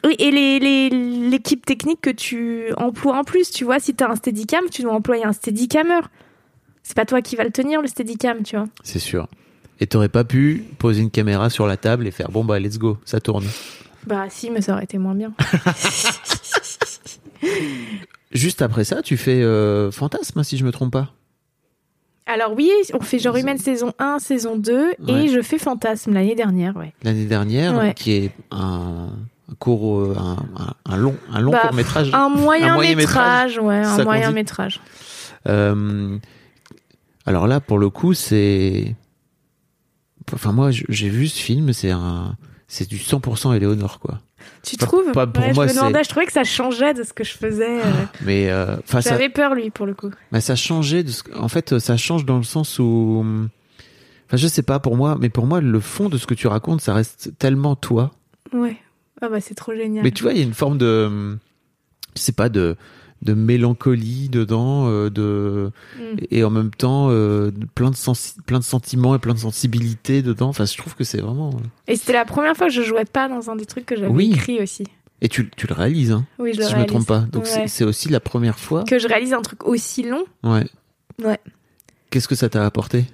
[0.05, 0.89] Oui, et les- les-
[1.31, 4.83] l'équipe technique que tu emploies en plus, tu vois, si tu as un steadicam, tu
[4.83, 6.01] dois employer un steadicammer.
[6.83, 8.67] C'est pas toi qui va le tenir, le steadicam, tu vois.
[8.83, 9.29] C'est sûr.
[9.79, 12.79] Et t'aurais pas pu poser une caméra sur la table et faire bon bah let's
[12.79, 13.45] go, ça tourne.
[14.07, 15.33] Bah si, mais ça aurait été moins bien.
[18.33, 21.13] Juste après ça, tu fais euh, Fantasme, si je me trompe pas.
[22.27, 25.25] Alors oui, on fait Genre Humaine saison 1, saison 2, Ouais.
[25.25, 26.93] et je fais Fantasme l'année dernière, ouais.
[27.03, 27.93] L'année dernière, Ouais.
[27.95, 29.09] qui est un
[29.59, 30.17] court, euh,
[30.87, 32.11] un, long, un long Bah, court métrage.
[32.15, 34.81] Un moyen, moyen métrage, ouais, un moyen métrage.
[35.49, 36.19] Euh,
[37.27, 38.95] alors là, pour le coup, c'est.
[40.33, 42.37] Enfin, moi, j'ai vu ce film, c'est un.
[42.69, 44.21] C'est du 100% Éléonore, quoi.
[44.63, 45.11] Tu Pas- trouves?
[45.13, 47.25] pas pour Ouais, moi, Je me demandais, je trouvais que ça changeait de ce que
[47.25, 47.81] je faisais.
[47.81, 48.05] euh.
[48.23, 50.11] Mais, euh, ça, J'avais peur, lui, pour le coup.
[50.31, 51.03] bah, ça changeait.
[51.03, 51.23] De ce...
[51.37, 53.25] En fait, ça change dans le sens où.
[54.29, 56.47] Enfin, je sais pas pour moi, mais pour moi, le fond de ce que tu
[56.47, 58.13] racontes, ça reste tellement toi.
[58.53, 58.77] Ouais.
[59.23, 60.03] Ah bah c'est trop génial.
[60.05, 61.37] Mais tu vois, il y a une forme de.
[62.17, 62.77] Je sais pas, de
[63.23, 66.17] de mélancolie dedans, euh, de Mm.
[66.31, 70.23] et en même temps euh, plein de sensi- plein de sentiments et plein de sensibilité
[70.23, 70.49] dedans.
[70.49, 71.51] Enfin, je trouve que c'est vraiment.
[71.87, 74.11] Et c'était la première fois que je jouais pas dans un des trucs que j'avais
[74.11, 74.33] Oui.
[74.35, 74.85] écrit aussi.
[75.21, 76.93] Et tu, tu le réalises, hein, Oui, je le si je me réalise.
[76.95, 77.21] trompe pas.
[77.31, 77.51] Donc Ouais.
[77.51, 78.85] c'est- c'est aussi la première fois.
[78.85, 80.25] Que je réalise un truc aussi long.
[80.43, 80.65] Ouais.
[81.23, 81.39] Ouais.
[82.09, 83.05] Qu'est-ce que ça t'a apporté?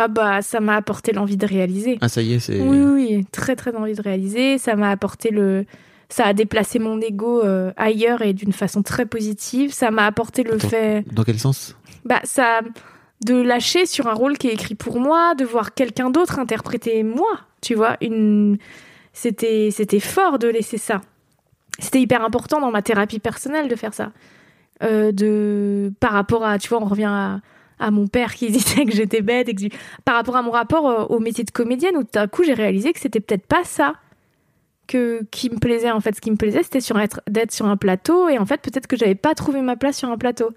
[0.00, 1.98] Ah bah ça m'a apporté l'envie de réaliser.
[2.00, 2.60] Ah ça y est, c'est.
[2.60, 4.56] Oui, oui, très très envie de réaliser.
[4.56, 5.66] Ça m'a apporté le,
[6.08, 9.72] ça a déplacé mon ego euh, ailleurs et d'une façon très positive.
[9.74, 10.68] Ça m'a apporté le Attends.
[10.68, 11.76] fait, Dans quel sens?
[12.04, 12.60] Bah ça,
[13.24, 17.02] de lâcher sur un rôle qui est écrit pour moi, de voir quelqu'un d'autre interpréter
[17.02, 17.40] moi.
[17.60, 18.56] Tu vois, une,
[19.12, 21.00] c'était c'était fort de laisser ça.
[21.80, 24.12] C'était hyper important dans ma thérapie personnelle de faire ça.
[24.84, 27.40] Euh, de par rapport à, tu vois, on revient à
[27.78, 29.64] à mon père qui disait que j'étais bête et que
[30.04, 32.54] par rapport à mon rapport euh, au métier de comédienne où tout à coup j'ai
[32.54, 33.94] réalisé que c'était peut-être pas ça
[34.86, 36.16] que qui me plaisait en fait.
[36.16, 38.86] Ce qui me plaisait c'était sur être d'être sur un plateau et en fait peut-être
[38.86, 40.50] que j'avais pas trouvé ma place sur un plateau.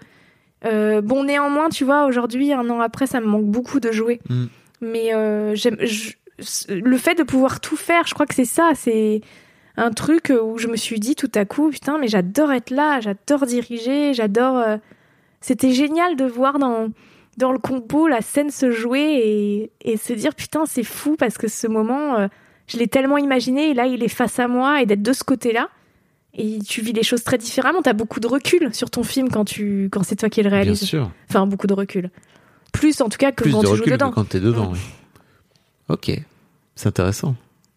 [0.64, 4.20] Euh, bon néanmoins tu vois aujourd'hui un an après ça me manque beaucoup de jouer.
[4.28, 4.44] Mm.
[4.80, 5.54] mais euh,
[6.68, 9.20] le fait de pouvoir tout faire je crois que c'est ça c'est
[9.76, 13.00] un truc où je me suis dit tout à coup putain mais j'adore être là
[13.00, 14.76] j'adore diriger j'adore euh,
[15.40, 16.88] c'était génial de voir dans
[17.42, 21.36] dans le compo la scène se jouer et, et se dire putain c'est fou parce
[21.38, 22.28] que ce moment euh,
[22.66, 25.22] je l'ai tellement imaginé et là il est face à moi et d'être de ce
[25.24, 25.68] côté là
[26.34, 27.82] et tu vis les choses très différemment.
[27.82, 30.60] T'as beaucoup de recul sur ton film quand tu quand c'est toi qui le Bien
[30.60, 30.80] réalise.
[30.82, 31.10] sûr.
[31.28, 32.10] Enfin, beaucoup de recul.
[32.72, 34.12] Plus en tout cas que Plus quand de tu joues recul que dedans.
[34.12, 34.70] quand t'es dedans.
[34.72, 34.78] Oui.
[35.90, 36.10] Ok,
[36.74, 37.34] c'est intéressant.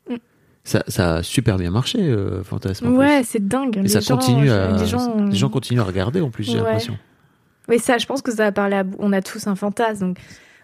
[0.09, 0.15] Mm.
[0.63, 2.95] Ça, ça a super bien marché, euh, Fantasme.
[2.95, 3.75] Ouais, c'est dingue.
[3.77, 4.77] Et Les ça gens- continue à.
[4.77, 6.57] Les gens, les gens continuent à regarder en plus, j'ai Ouais.
[6.59, 6.97] l'impression.
[7.67, 8.83] Oui, ça, je pense que ça va parler à...
[8.99, 10.13] On a tous un fantasme.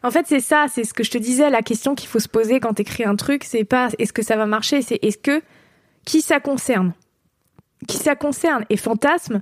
[0.04, 2.28] En fait, c'est ça, c'est ce que je te disais, la question qu'il faut se
[2.30, 5.42] poser quand t'écris un truc, c'est pas est-ce que ça va marcher, c'est est-ce que...
[6.06, 6.94] Qui ça concerne?
[7.88, 8.66] Qui ça concerne?
[8.70, 9.42] Et fantasme,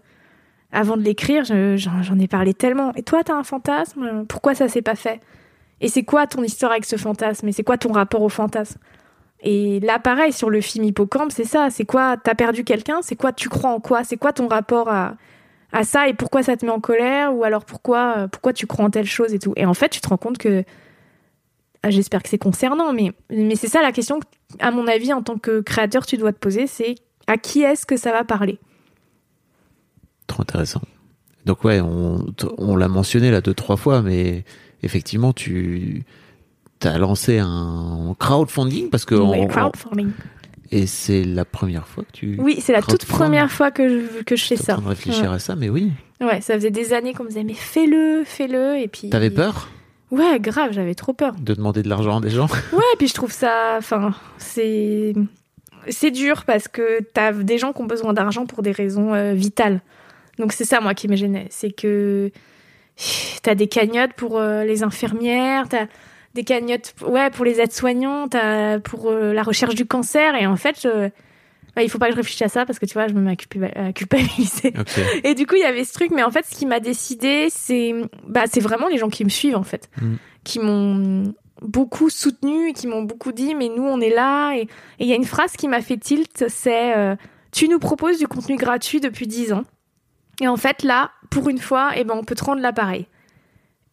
[0.74, 2.94] avant de l'écrire, je- j'en j'en ai parlé tellement.
[2.96, 4.26] Et toi, t'as un fantasme?
[4.28, 5.22] Pourquoi ça s'est pas fait?
[5.80, 7.48] Et c'est quoi ton histoire avec ce fantasme?
[7.48, 8.80] Et c'est quoi ton rapport au fantasme?
[9.42, 11.70] Et là, pareil, sur le film Hippocampe, c'est ça.
[11.70, 13.00] C'est quoi T'as perdu quelqu'un?
[13.02, 14.04] C'est quoi Tu crois en quoi?
[14.04, 15.16] C'est quoi ton rapport à
[15.72, 18.66] à ça et pourquoi ça te met en colère ou alors pourquoi euh, pourquoi tu
[18.68, 20.64] crois en telle chose et tout et en fait tu te rends compte que
[21.84, 24.26] ah, j'espère que c'est concernant mais mais c'est ça la question que,
[24.60, 26.96] à mon avis en tant que créateur tu dois te poser c'est
[27.28, 28.58] à qui est-ce que ça va parler?
[30.26, 30.82] Trop intéressant.
[31.46, 32.26] Donc ouais, on,
[32.58, 34.44] on l'a mentionné là deux trois fois, mais
[34.84, 36.04] effectivement, tu
[36.84, 40.12] as lancé un crowdfunding parce que on- crowdfunding.
[40.72, 42.36] Et c'est la première fois que tu.
[42.40, 44.82] oui c'est la toute première fois que je, que je fais T'es en ça train
[44.84, 45.92] de réfléchir à ça, mais oui.
[46.22, 49.70] ouais ça faisait des années qu'on me disait mais fais-le fais-le et puis T'avais peur?
[50.12, 52.48] Ouais grave j'avais trop peur de demander de l'argent à des gens?
[52.74, 55.14] Ouais, puis je trouve ça, enfin, c'est
[55.90, 59.34] c'est dur parce que t'as des gens qui ont besoin d'argent pour des raisons euh,
[59.34, 59.82] vitales.
[60.38, 62.32] Donc c'est ça moi qui me gênait, c'est que
[63.44, 65.86] t'as des cagnottes pour euh, les infirmières, t'as
[66.36, 70.56] des cagnottes, ouais, pour les aides-soignants, t'as pour euh, la recherche du cancer et en
[70.56, 71.10] fait, je-
[71.78, 73.22] ouais, il faut pas que je réfléchisse à ça parce que tu vois, je me
[73.22, 74.74] mets à culpa- à culpabiliser.
[75.24, 77.48] Et du coup, il y avait ce truc, mais en fait, ce qui m'a décidé,
[77.50, 77.94] c'est
[78.28, 80.16] bah, c'est vraiment les gens qui me suivent, en fait, Mm.
[80.44, 84.54] qui m'ont beaucoup soutenu, qui m'ont beaucoup dit, mais nous, on est là.
[84.56, 84.68] Et et
[85.00, 87.16] il y a une phrase qui m'a fait tilt, c'est euh,
[87.52, 89.64] Tu nous proposes du contenu gratuit depuis 10 ans.
[90.42, 93.08] Et en fait, là, pour une fois, eh ben, on peut te rendre l'appareil.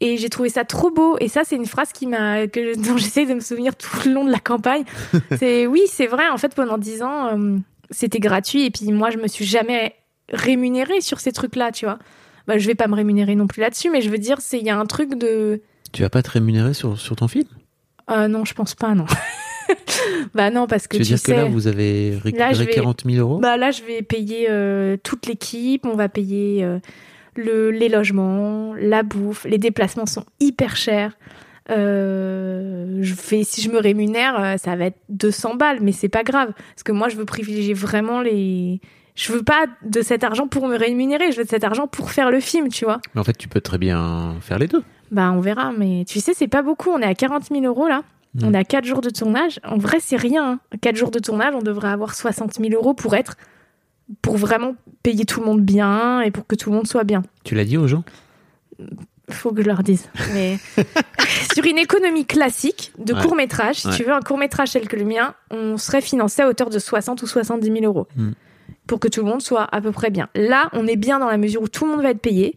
[0.01, 1.17] Et j'ai trouvé ça trop beau.
[1.21, 4.13] Et ça, c'est une phrase qui m'a, que, dont j'essaie de me souvenir tout le
[4.15, 4.85] long de la campagne.
[5.39, 6.29] c'est, oui, c'est vrai.
[6.29, 7.57] En fait, pendant 10 ans, euh,
[7.91, 8.65] c'était gratuit.
[8.67, 9.95] Et puis, moi, je me suis jamais
[10.33, 11.99] rémunérée sur ces trucs-là, tu vois.
[12.47, 14.67] Bah, je vais pas me rémunérer non plus là-dessus, mais je veux dire, c'est, il
[14.67, 17.47] y a un truc de, Tu vas pas te rémunérer sur, sur ton film?
[18.11, 19.07] Euh, non, je pense pas, non.
[20.35, 21.33] bah, non, parce que Tu veux tu dire sais.
[21.33, 23.39] que là, vous avez récupéré Là, je vais- 40 000 euros?
[23.39, 26.79] Bah là, je vais payer euh, toute l'équipe, on va payer euh,
[27.37, 31.17] le, les logements, la bouffe, les déplacements sont hyper chers.
[31.71, 36.09] Euh, je fais, si je me rémunère, euh, ça va être 200 balles, mais c'est
[36.09, 38.81] pas grave, parce que moi, je veux privilégier vraiment les.
[39.15, 42.11] Je veux pas de cet argent pour me rémunérer, je veux de cet argent pour
[42.11, 43.01] faire le film, tu vois.
[43.15, 44.85] Mais en fait, tu peux très bien faire les deux.
[45.11, 46.91] Bah, on verra, mais tu sais, c'est pas beaucoup.
[46.91, 48.03] On est à 40 000 euros là.
[48.35, 48.45] Mm.
[48.45, 49.59] On a 4 jours de tournage.
[49.65, 50.61] En vrai, c'est rien.
[50.83, 53.37] 4 jours de tournage, on devrait avoir 60 000 euros pour être.
[54.23, 57.23] Pour vraiment payer tout le monde bien et pour que tout le monde soit bien.
[57.45, 58.05] Tu l'as dit aux gens?
[59.31, 60.09] Faut que je leur dise.
[60.35, 60.59] Mais
[61.55, 63.21] sur une économie classique de Ouais.
[63.23, 63.97] court métrage, si Ouais.
[63.97, 66.79] tu veux un court métrage tel que le mien, on serait financé à hauteur de
[66.79, 68.31] 60 ou 70 000 euros Mm.
[68.87, 70.29] pour que tout le monde soit à peu près bien.
[70.37, 72.55] Là, on est bien dans la mesure où tout le monde va être payé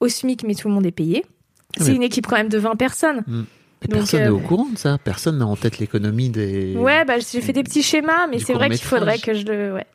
[0.00, 1.24] au SMIC, mais tout le monde est payé.
[1.26, 3.22] Ah, C'est mais- une équipe quand même de 20 personnes.
[3.26, 3.46] Donc,
[3.90, 4.96] personne euh, n'est au courant de ça.
[4.98, 6.74] Personne n'a en tête l'économie des.
[6.76, 9.74] Ouais, bah, j'ai fait des petits schémas, mais c'est vrai qu'il faudrait que je le.
[9.74, 9.86] Ouais.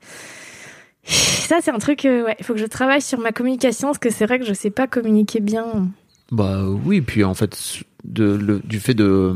[1.06, 2.06] Ça, c'est un truc.
[2.06, 4.46] euh, ouais, il faut que je travaille sur ma communication, parce que c'est vrai que
[4.46, 5.90] je sais pas communiquer bien.
[6.32, 7.58] Bah oui, puis en fait,
[8.06, 9.36] de, le, du fait de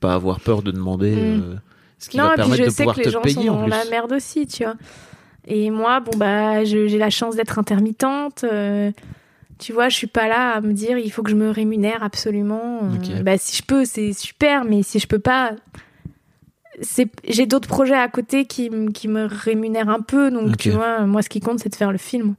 [0.00, 1.42] pas avoir peur de demander, Mm.
[1.42, 1.54] euh,
[1.98, 3.20] ce qui non, va et puis permettre je de sais pouvoir que les te gens
[3.22, 4.74] payer sont dans la merde aussi, tu vois.
[5.46, 8.44] Et moi, bon, bah, je- j'ai la chance d'être intermittente.
[8.44, 8.90] euh,
[9.58, 12.02] tu vois, je suis pas là à me dire il faut que je me rémunère
[12.02, 12.80] absolument.
[13.22, 15.52] Bah, si je peux, c'est super, mais si je peux pas.
[17.28, 21.22] J'ai d'autres projets à côté qui, qui me rémunèrent un peu, donc tu vois, moi
[21.22, 22.34] ce qui compte c'est de faire le film.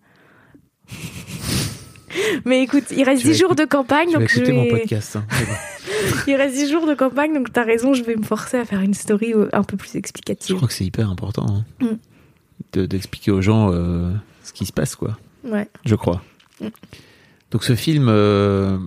[2.45, 4.53] Mais écoute, il reste Tu vas 10 jours de campagne, Tu vas donc je écouter
[4.53, 5.17] mon vais- podcast.
[5.17, 5.25] hein.
[6.27, 8.81] Il reste 10 jours de campagne, donc t'as raison, je vais me forcer à faire
[8.81, 10.55] une story euh, un peu plus Je explicative.
[10.55, 11.97] crois que c'est hyper important hein, Mm.
[12.73, 14.11] de- d'expliquer aux gens euh,
[14.43, 15.17] ce qui se passe, quoi.
[15.43, 15.67] Ouais.
[15.85, 16.21] Je crois.
[16.61, 16.67] Mm.
[17.51, 18.77] Donc ce film, euh,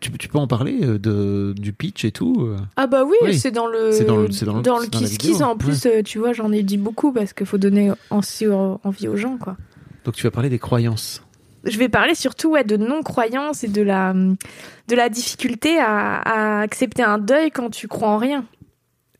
[0.00, 2.56] tu, tu peux en parler euh, de, du pitch et tout euh?
[2.76, 3.38] Ah bah oui, Oui.
[3.38, 5.40] c'est dans le dans le- dans le- c'est dans la Kiss vidéo, Kiss.
[5.42, 8.80] En plus, euh, tu vois, j'en ai dit beaucoup parce qu'il faut donner envie aux,
[8.84, 9.56] envie aux gens, quoi.
[10.04, 11.22] Donc tu vas parler des croyances.
[11.64, 16.60] Je vais parler surtout ouais, de non-croyance et de la, de la difficulté à, à
[16.60, 18.44] accepter un deuil quand tu crois en rien.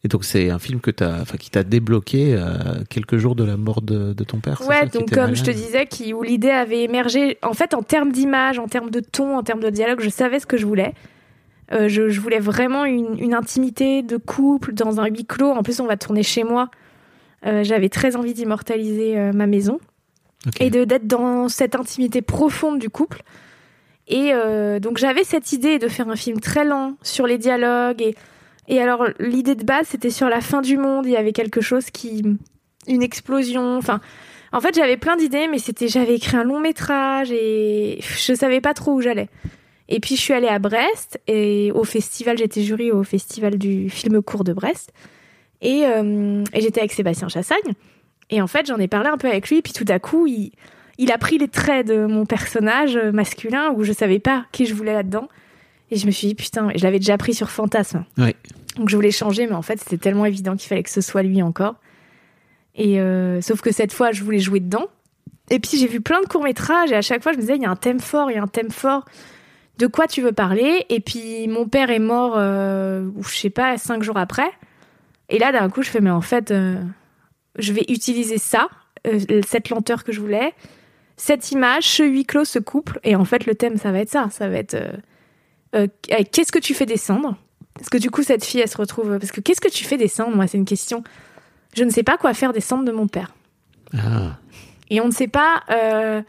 [0.04, 3.44] Et donc c'est un film que t'as, enfin, qui t'a débloqué à quelques jours de
[3.44, 4.62] la mort de, de ton père.
[4.68, 8.12] Ouais, donc comme je te disais, qui, où l'idée avait émergé, en fait, en termes
[8.12, 10.94] d'image, en termes de ton, en termes de dialogue, je savais ce que je voulais.
[11.72, 15.50] Euh, je, je voulais vraiment une, une intimité de couple dans un huis clos.
[15.50, 16.70] En plus, on va tourner chez moi.
[17.44, 19.78] Euh, J'avais très envie d'immortaliser euh, ma maison.
[20.60, 23.22] Et de d'être dans cette intimité profonde du couple.
[24.06, 28.00] Et euh, donc j'avais cette idée de faire un film très lent sur les dialogues
[28.00, 28.14] et
[28.68, 31.60] et alors l'idée de base c'était sur la fin du monde, il y avait quelque
[31.60, 32.22] chose qui
[32.86, 34.00] une explosion, enfin
[34.52, 38.60] en fait j'avais plein d'idées mais c'était j'avais écrit un long métrage et je savais
[38.60, 39.28] pas trop où j'allais.
[39.90, 43.88] Et puis je suis allée à Brest et au festival, j'étais jury au festival du
[43.88, 44.92] film court de Brest
[45.60, 47.74] et, euh, et j'étais avec Sébastien Chassagne.
[48.30, 51.12] Et en fait, j'en ai parlé un peu avec lui, puis tout à coup, il,
[51.12, 54.92] a pris les traits de mon personnage masculin où je savais pas qui je voulais
[54.92, 55.28] là-dedans.
[55.90, 58.04] Et je me suis dit, putain, je l'avais déjà pris sur Fantasme.
[58.18, 58.36] Ouais.
[58.78, 61.22] Donc je voulais changer, mais en fait, c'était tellement évident qu'il fallait que ce soit
[61.22, 61.74] lui encore.
[62.74, 64.86] Et euh, sauf que cette fois, je voulais jouer dedans.
[65.50, 67.62] Et puis j'ai vu plein de courts-métrages, et à chaque fois, je me disais, il
[67.62, 69.04] y a un thème fort, il y a un thème fort.
[69.78, 70.84] De quoi tu veux parler?
[70.88, 74.50] Et puis mon père est mort, euh, je sais pas, cinq jours après.
[75.28, 76.80] Et là, d'un coup, je fais, mais en fait, euh,
[77.58, 78.68] je vais utiliser ça,
[79.06, 80.52] euh, cette lenteur que je voulais,
[81.16, 82.98] cette image, ce huis clos, ce couple.
[83.04, 84.28] Et en fait, le thème, ça va être ça.
[84.30, 84.76] Ça va être
[85.72, 87.36] qu'est-ce que tu fais descendre?
[87.78, 89.18] Parce que du coup, cette fille, elle se retrouve.
[89.18, 91.02] Parce que qu'est-ce que tu fais descendre Moi, c'est une question.
[91.74, 93.34] Je ne sais pas quoi faire descendre de mon père.
[93.94, 94.36] Ah.
[94.90, 95.62] Et on ne sait pas.
[95.70, 96.22] euh,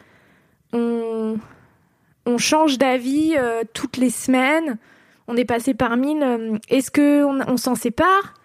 [0.74, 1.38] on,
[2.26, 4.78] on change d'avis euh, toutes les semaines.
[5.28, 6.22] On est passé par mille.
[6.24, 8.36] euh, Est-ce que on, on s'en sépare?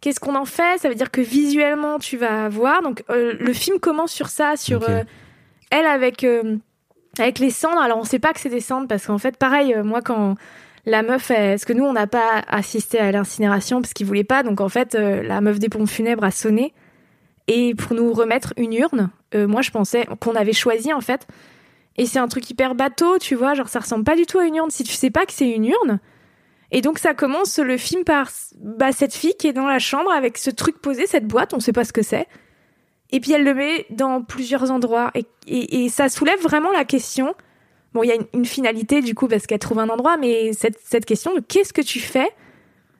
[0.00, 0.78] Qu'est-ce qu'on en fait?
[0.80, 2.82] Ça veut dire que visuellement, tu vas voir.
[2.82, 4.82] Donc, le film commence sur ça, sur
[5.70, 6.26] elle avec
[7.18, 7.80] avec les cendres.
[7.80, 10.34] Alors, on sait pas que c'est des cendres parce qu'en fait, pareil, moi quand
[10.86, 14.42] la meuf, parce que nous, on n'a pas assisté à l'incinération parce qu'ils voulaient pas.
[14.42, 16.74] Donc, en fait, euh, la meuf des pompes funèbres a sonné
[17.46, 19.10] et pour nous remettre une urne.
[19.34, 21.26] euh, moi, je pensais qu'on avait choisi en fait.
[21.96, 24.46] Et c'est un truc hyper bateau, tu vois, genre ça ressemble pas du tout à
[24.46, 26.00] une urne si tu sais pas que c'est une urne.
[26.72, 30.10] Et donc ça commence le film par bah, cette fille qui est dans la chambre
[30.10, 32.26] avec ce truc posé, cette boîte, on sait pas ce que c'est.
[33.10, 35.12] Et puis elle le met dans plusieurs endroits
[35.46, 37.36] et ça soulève vraiment la question.
[37.94, 40.52] Bon, il y a une, une finalité du coup parce qu'elle trouve un endroit, mais
[40.52, 42.28] cette, cette question de qu'est-ce que tu fais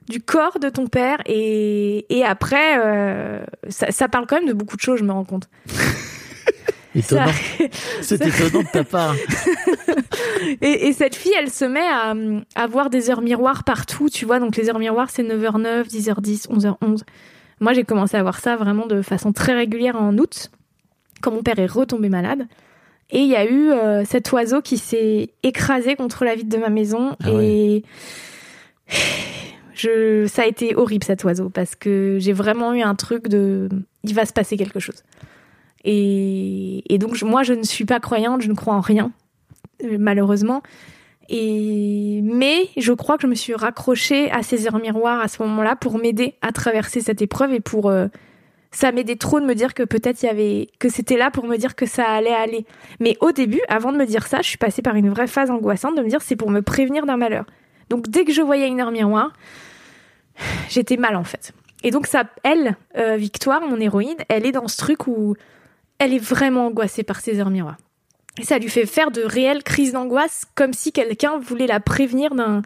[0.09, 4.53] du corps de ton père et, et après euh, ça, ça parle quand même de
[4.53, 5.49] beaucoup de choses, je me rends compte.
[6.95, 7.27] Étonnant.
[8.03, 9.17] C'est étonnant de ta part.
[10.61, 12.15] Et, et cette fille, elle se met à,
[12.55, 14.39] à voir des heures miroirs partout, tu vois.
[14.39, 17.03] Donc les heures miroirs, c'est 9h09, 10h10, 11h11.
[17.61, 20.51] Moi, j'ai commencé à voir ça vraiment de façon très régulière en août,
[21.23, 22.47] quand mon père est retombé malade.
[23.15, 26.59] Et il y a eu euh, cet oiseau qui s'est écrasé contre la vitre de
[26.59, 27.17] ma maison.
[27.25, 27.85] Ah et
[29.75, 33.69] je, ça a été horrible cet oiseau parce que j'ai vraiment eu un truc de,
[34.03, 35.03] il va se passer quelque chose.
[35.85, 39.13] Et, et donc je- moi, je ne suis pas croyante, je ne crois en rien
[39.99, 40.63] malheureusement.
[41.29, 45.43] Et mais je crois que je me suis raccrochée à ces heures miroirs à ce
[45.43, 48.07] moment-là pour m'aider à traverser cette épreuve et pour euh,
[48.75, 51.47] ça m'aidait trop de me dire que peut-être il y avait que c'était là pour
[51.47, 52.67] me dire que ça allait aller.
[52.99, 55.51] Mais au début, avant de me dire ça, je suis passée par une vraie phase
[55.51, 57.47] angoissante de me dire c'est pour me prévenir d'un malheur.
[57.89, 59.33] Donc dès que je voyais une heure miroir,
[60.69, 61.53] j'étais mal en fait.
[61.85, 65.37] Et donc ça, elle, euh, Victoire, mon héroïne, elle est dans ce truc où
[65.99, 67.77] elle est vraiment angoissée par ces heures miroirs.
[68.41, 72.35] Et ça lui fait faire de réelles crises d'angoisse, comme si quelqu'un voulait la prévenir
[72.35, 72.63] d'un.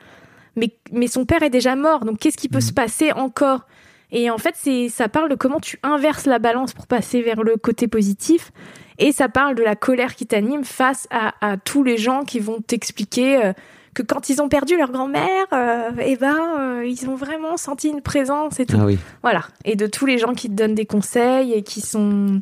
[0.57, 3.67] Mais, mais son père est déjà mort, donc qu'est-ce qui peut se passer encore?
[4.11, 7.43] Et en fait, c'est ça parle de comment tu inverses la balance pour passer vers
[7.43, 8.53] le côté positif.
[8.99, 12.41] Et ça parle de la colère qui t'anime face à, à tous les gens qui
[12.41, 13.53] vont t'expliquer euh,
[13.95, 17.89] que quand ils ont perdu leur grand-mère, euh, eh ben, euh, ils ont vraiment senti
[17.91, 18.77] une présence et tout.
[18.81, 18.99] Ah oui.
[19.23, 19.43] Voilà.
[19.65, 22.41] Et de tous les gens qui te donnent des conseils et qui sont,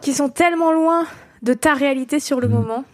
[0.00, 1.04] qui sont tellement loin
[1.42, 2.54] de ta réalité sur le Mhm.
[2.54, 2.84] moment.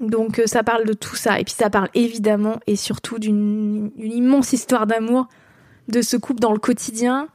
[0.00, 1.40] Donc euh, ça parle de tout ça.
[1.40, 5.26] Et puis ça parle évidemment et surtout d'une une immense histoire d'amour
[5.90, 7.28] de ce couple dans le quotidien.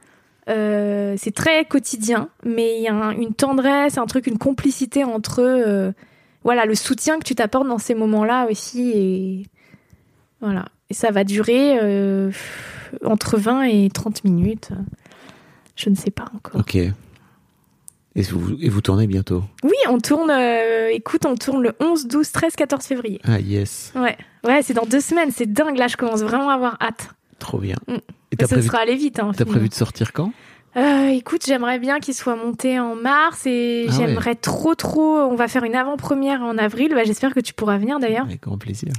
[0.48, 5.02] Euh, c'est très quotidien, mais il y a un- une tendresse, un truc, une complicité
[5.04, 5.90] entre euh,
[6.44, 8.92] voilà, le soutien que tu t'apportes dans ces moments-là aussi.
[8.94, 9.46] Et
[10.40, 10.66] voilà.
[10.90, 12.30] Et ça va durer euh,
[13.04, 14.68] entre 20 et 30 minutes.
[15.74, 16.60] Je ne sais pas encore.
[16.60, 16.76] Ok.
[16.76, 19.42] Et vous, et vous tournez bientôt?
[19.62, 23.20] Oui, on tourne, euh, écoute, on tourne le 11, 12, 13, 14 février.
[23.24, 23.92] Ah yes.
[23.94, 25.76] Ouais, ouais, c'est dans deux semaines, c'est dingue.
[25.76, 27.10] Là, je commence vraiment à avoir hâte.
[27.38, 27.76] Trop bien.
[27.88, 27.94] Mm.
[28.32, 29.18] Et ça prévu, sera aller vite.
[29.20, 30.32] Hein, t'as prévu de sortir quand?
[30.76, 33.96] Euh, écoute, j'aimerais bien qu'il soit monté en mars et Ah ouais.
[33.96, 35.16] j'aimerais trop, trop.
[35.20, 36.90] On va faire une avant-première en avril.
[36.94, 38.26] Bah, J'espère que tu pourras venir d'ailleurs.
[38.26, 38.92] Avec grand plaisir.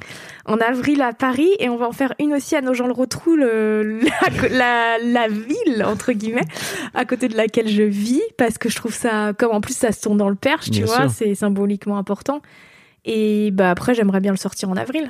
[0.48, 4.50] En avril à Paris et on va en faire une aussi à Nogent-le-Rotrou, le- la,
[4.50, 6.48] la, la ville, entre guillemets,
[6.96, 9.92] à côté de laquelle je vis parce que je trouve ça, comme en plus ça
[9.92, 12.42] se tourne dans le Perche, tu Bien vois, c'est symboliquement important.
[13.06, 15.10] Et bah après, j'aimerais bien le sortir en avril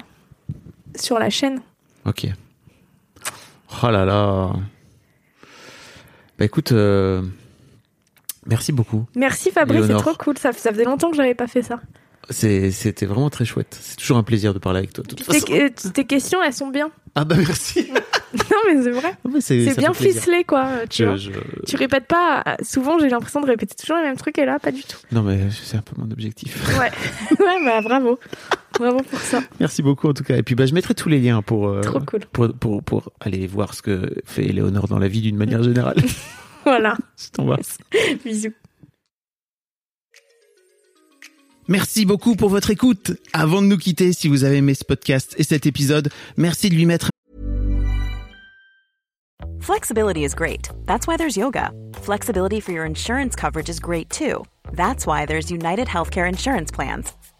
[0.97, 1.61] sur la chaîne.
[2.05, 2.27] Ok.
[3.83, 4.53] Oh là là.
[6.37, 7.21] Bah écoute, euh,
[8.47, 9.05] Merci beaucoup.
[9.15, 10.37] Merci Fabrice, c'est trop cool.
[10.37, 11.79] Ça, ça faisait longtemps que j'avais pas fait ça.
[12.29, 13.77] C'était vraiment très chouette.
[13.79, 15.03] C'est toujours un plaisir de parler avec toi.
[15.03, 15.45] de toute façon.
[15.45, 16.91] Tes, euh, tes questions, elles sont bien.
[17.15, 17.89] Ah bah merci.
[18.33, 19.13] non, mais c'est vrai.
[19.25, 20.67] Ah bah, C'est bien ficelé, quoi.
[20.89, 21.15] Tu, vois.
[21.15, 21.31] Je-
[21.65, 22.43] tu répètes pas.
[22.63, 24.97] Souvent, j'ai l'impression de répéter toujours les mêmes trucs et là, pas du tout.
[25.11, 26.57] Non mais c'est un peu mon objectif.
[26.77, 26.91] Ouais,
[27.39, 28.19] ouais bah bravo.
[28.77, 29.41] Bravo pour ça.
[29.59, 30.37] Merci beaucoup en tout cas.
[30.37, 32.21] Et puis bah, je mettrai tous les liens pour, euh, Trop cool.
[32.31, 35.97] pour, pour, pour aller voir ce que fait Léonore dans la vie d'une manière générale.
[36.63, 36.97] Voilà.
[37.17, 37.77] Je t'embrasse.
[38.25, 38.51] Bisous.
[41.69, 43.11] Merci beaucoup pour votre écoute.
[43.31, 46.75] Avant de nous quitter, si vous avez aimé ce podcast et cet épisode, merci de
[46.75, 47.09] lui mettre
[49.61, 50.69] Flexibility is great.
[50.85, 51.71] That's why there's yoga.
[52.01, 54.43] Flexibility for your insurance coverage is great too.
[54.73, 57.13] That's why there's United Healthcare Insurance Plans.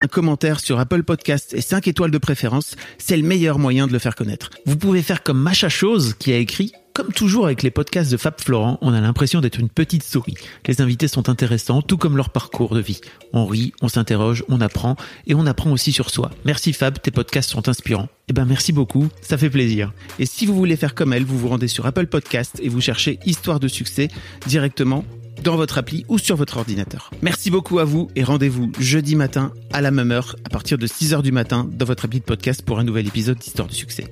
[0.00, 3.92] un commentaire sur Apple Podcast et 5 étoiles de préférence, c'est le meilleur moyen de
[3.92, 4.50] le faire connaître.
[4.64, 8.16] Vous pouvez faire comme Macha Chose qui a écrit comme toujours avec les podcasts de
[8.16, 10.34] Fab Florent, on a l'impression d'être une petite souris.
[10.66, 13.00] Les invités sont intéressants, tout comme leur parcours de vie.
[13.32, 14.96] On rit, on s'interroge, on apprend,
[15.28, 16.32] et on apprend aussi sur soi.
[16.44, 18.08] Merci Fab, tes podcasts sont inspirants.
[18.26, 19.92] Eh ben merci beaucoup, ça fait plaisir.
[20.18, 22.80] Et si vous voulez faire comme elle, vous vous rendez sur Apple Podcast et vous
[22.80, 24.08] cherchez Histoire de succès
[24.48, 25.04] directement
[25.42, 27.10] dans votre appli ou sur votre ordinateur.
[27.22, 30.86] Merci beaucoup à vous et rendez-vous jeudi matin à la même heure à partir de
[30.86, 34.10] 6h du matin dans votre appli de podcast pour un nouvel épisode d'Histoire de succès.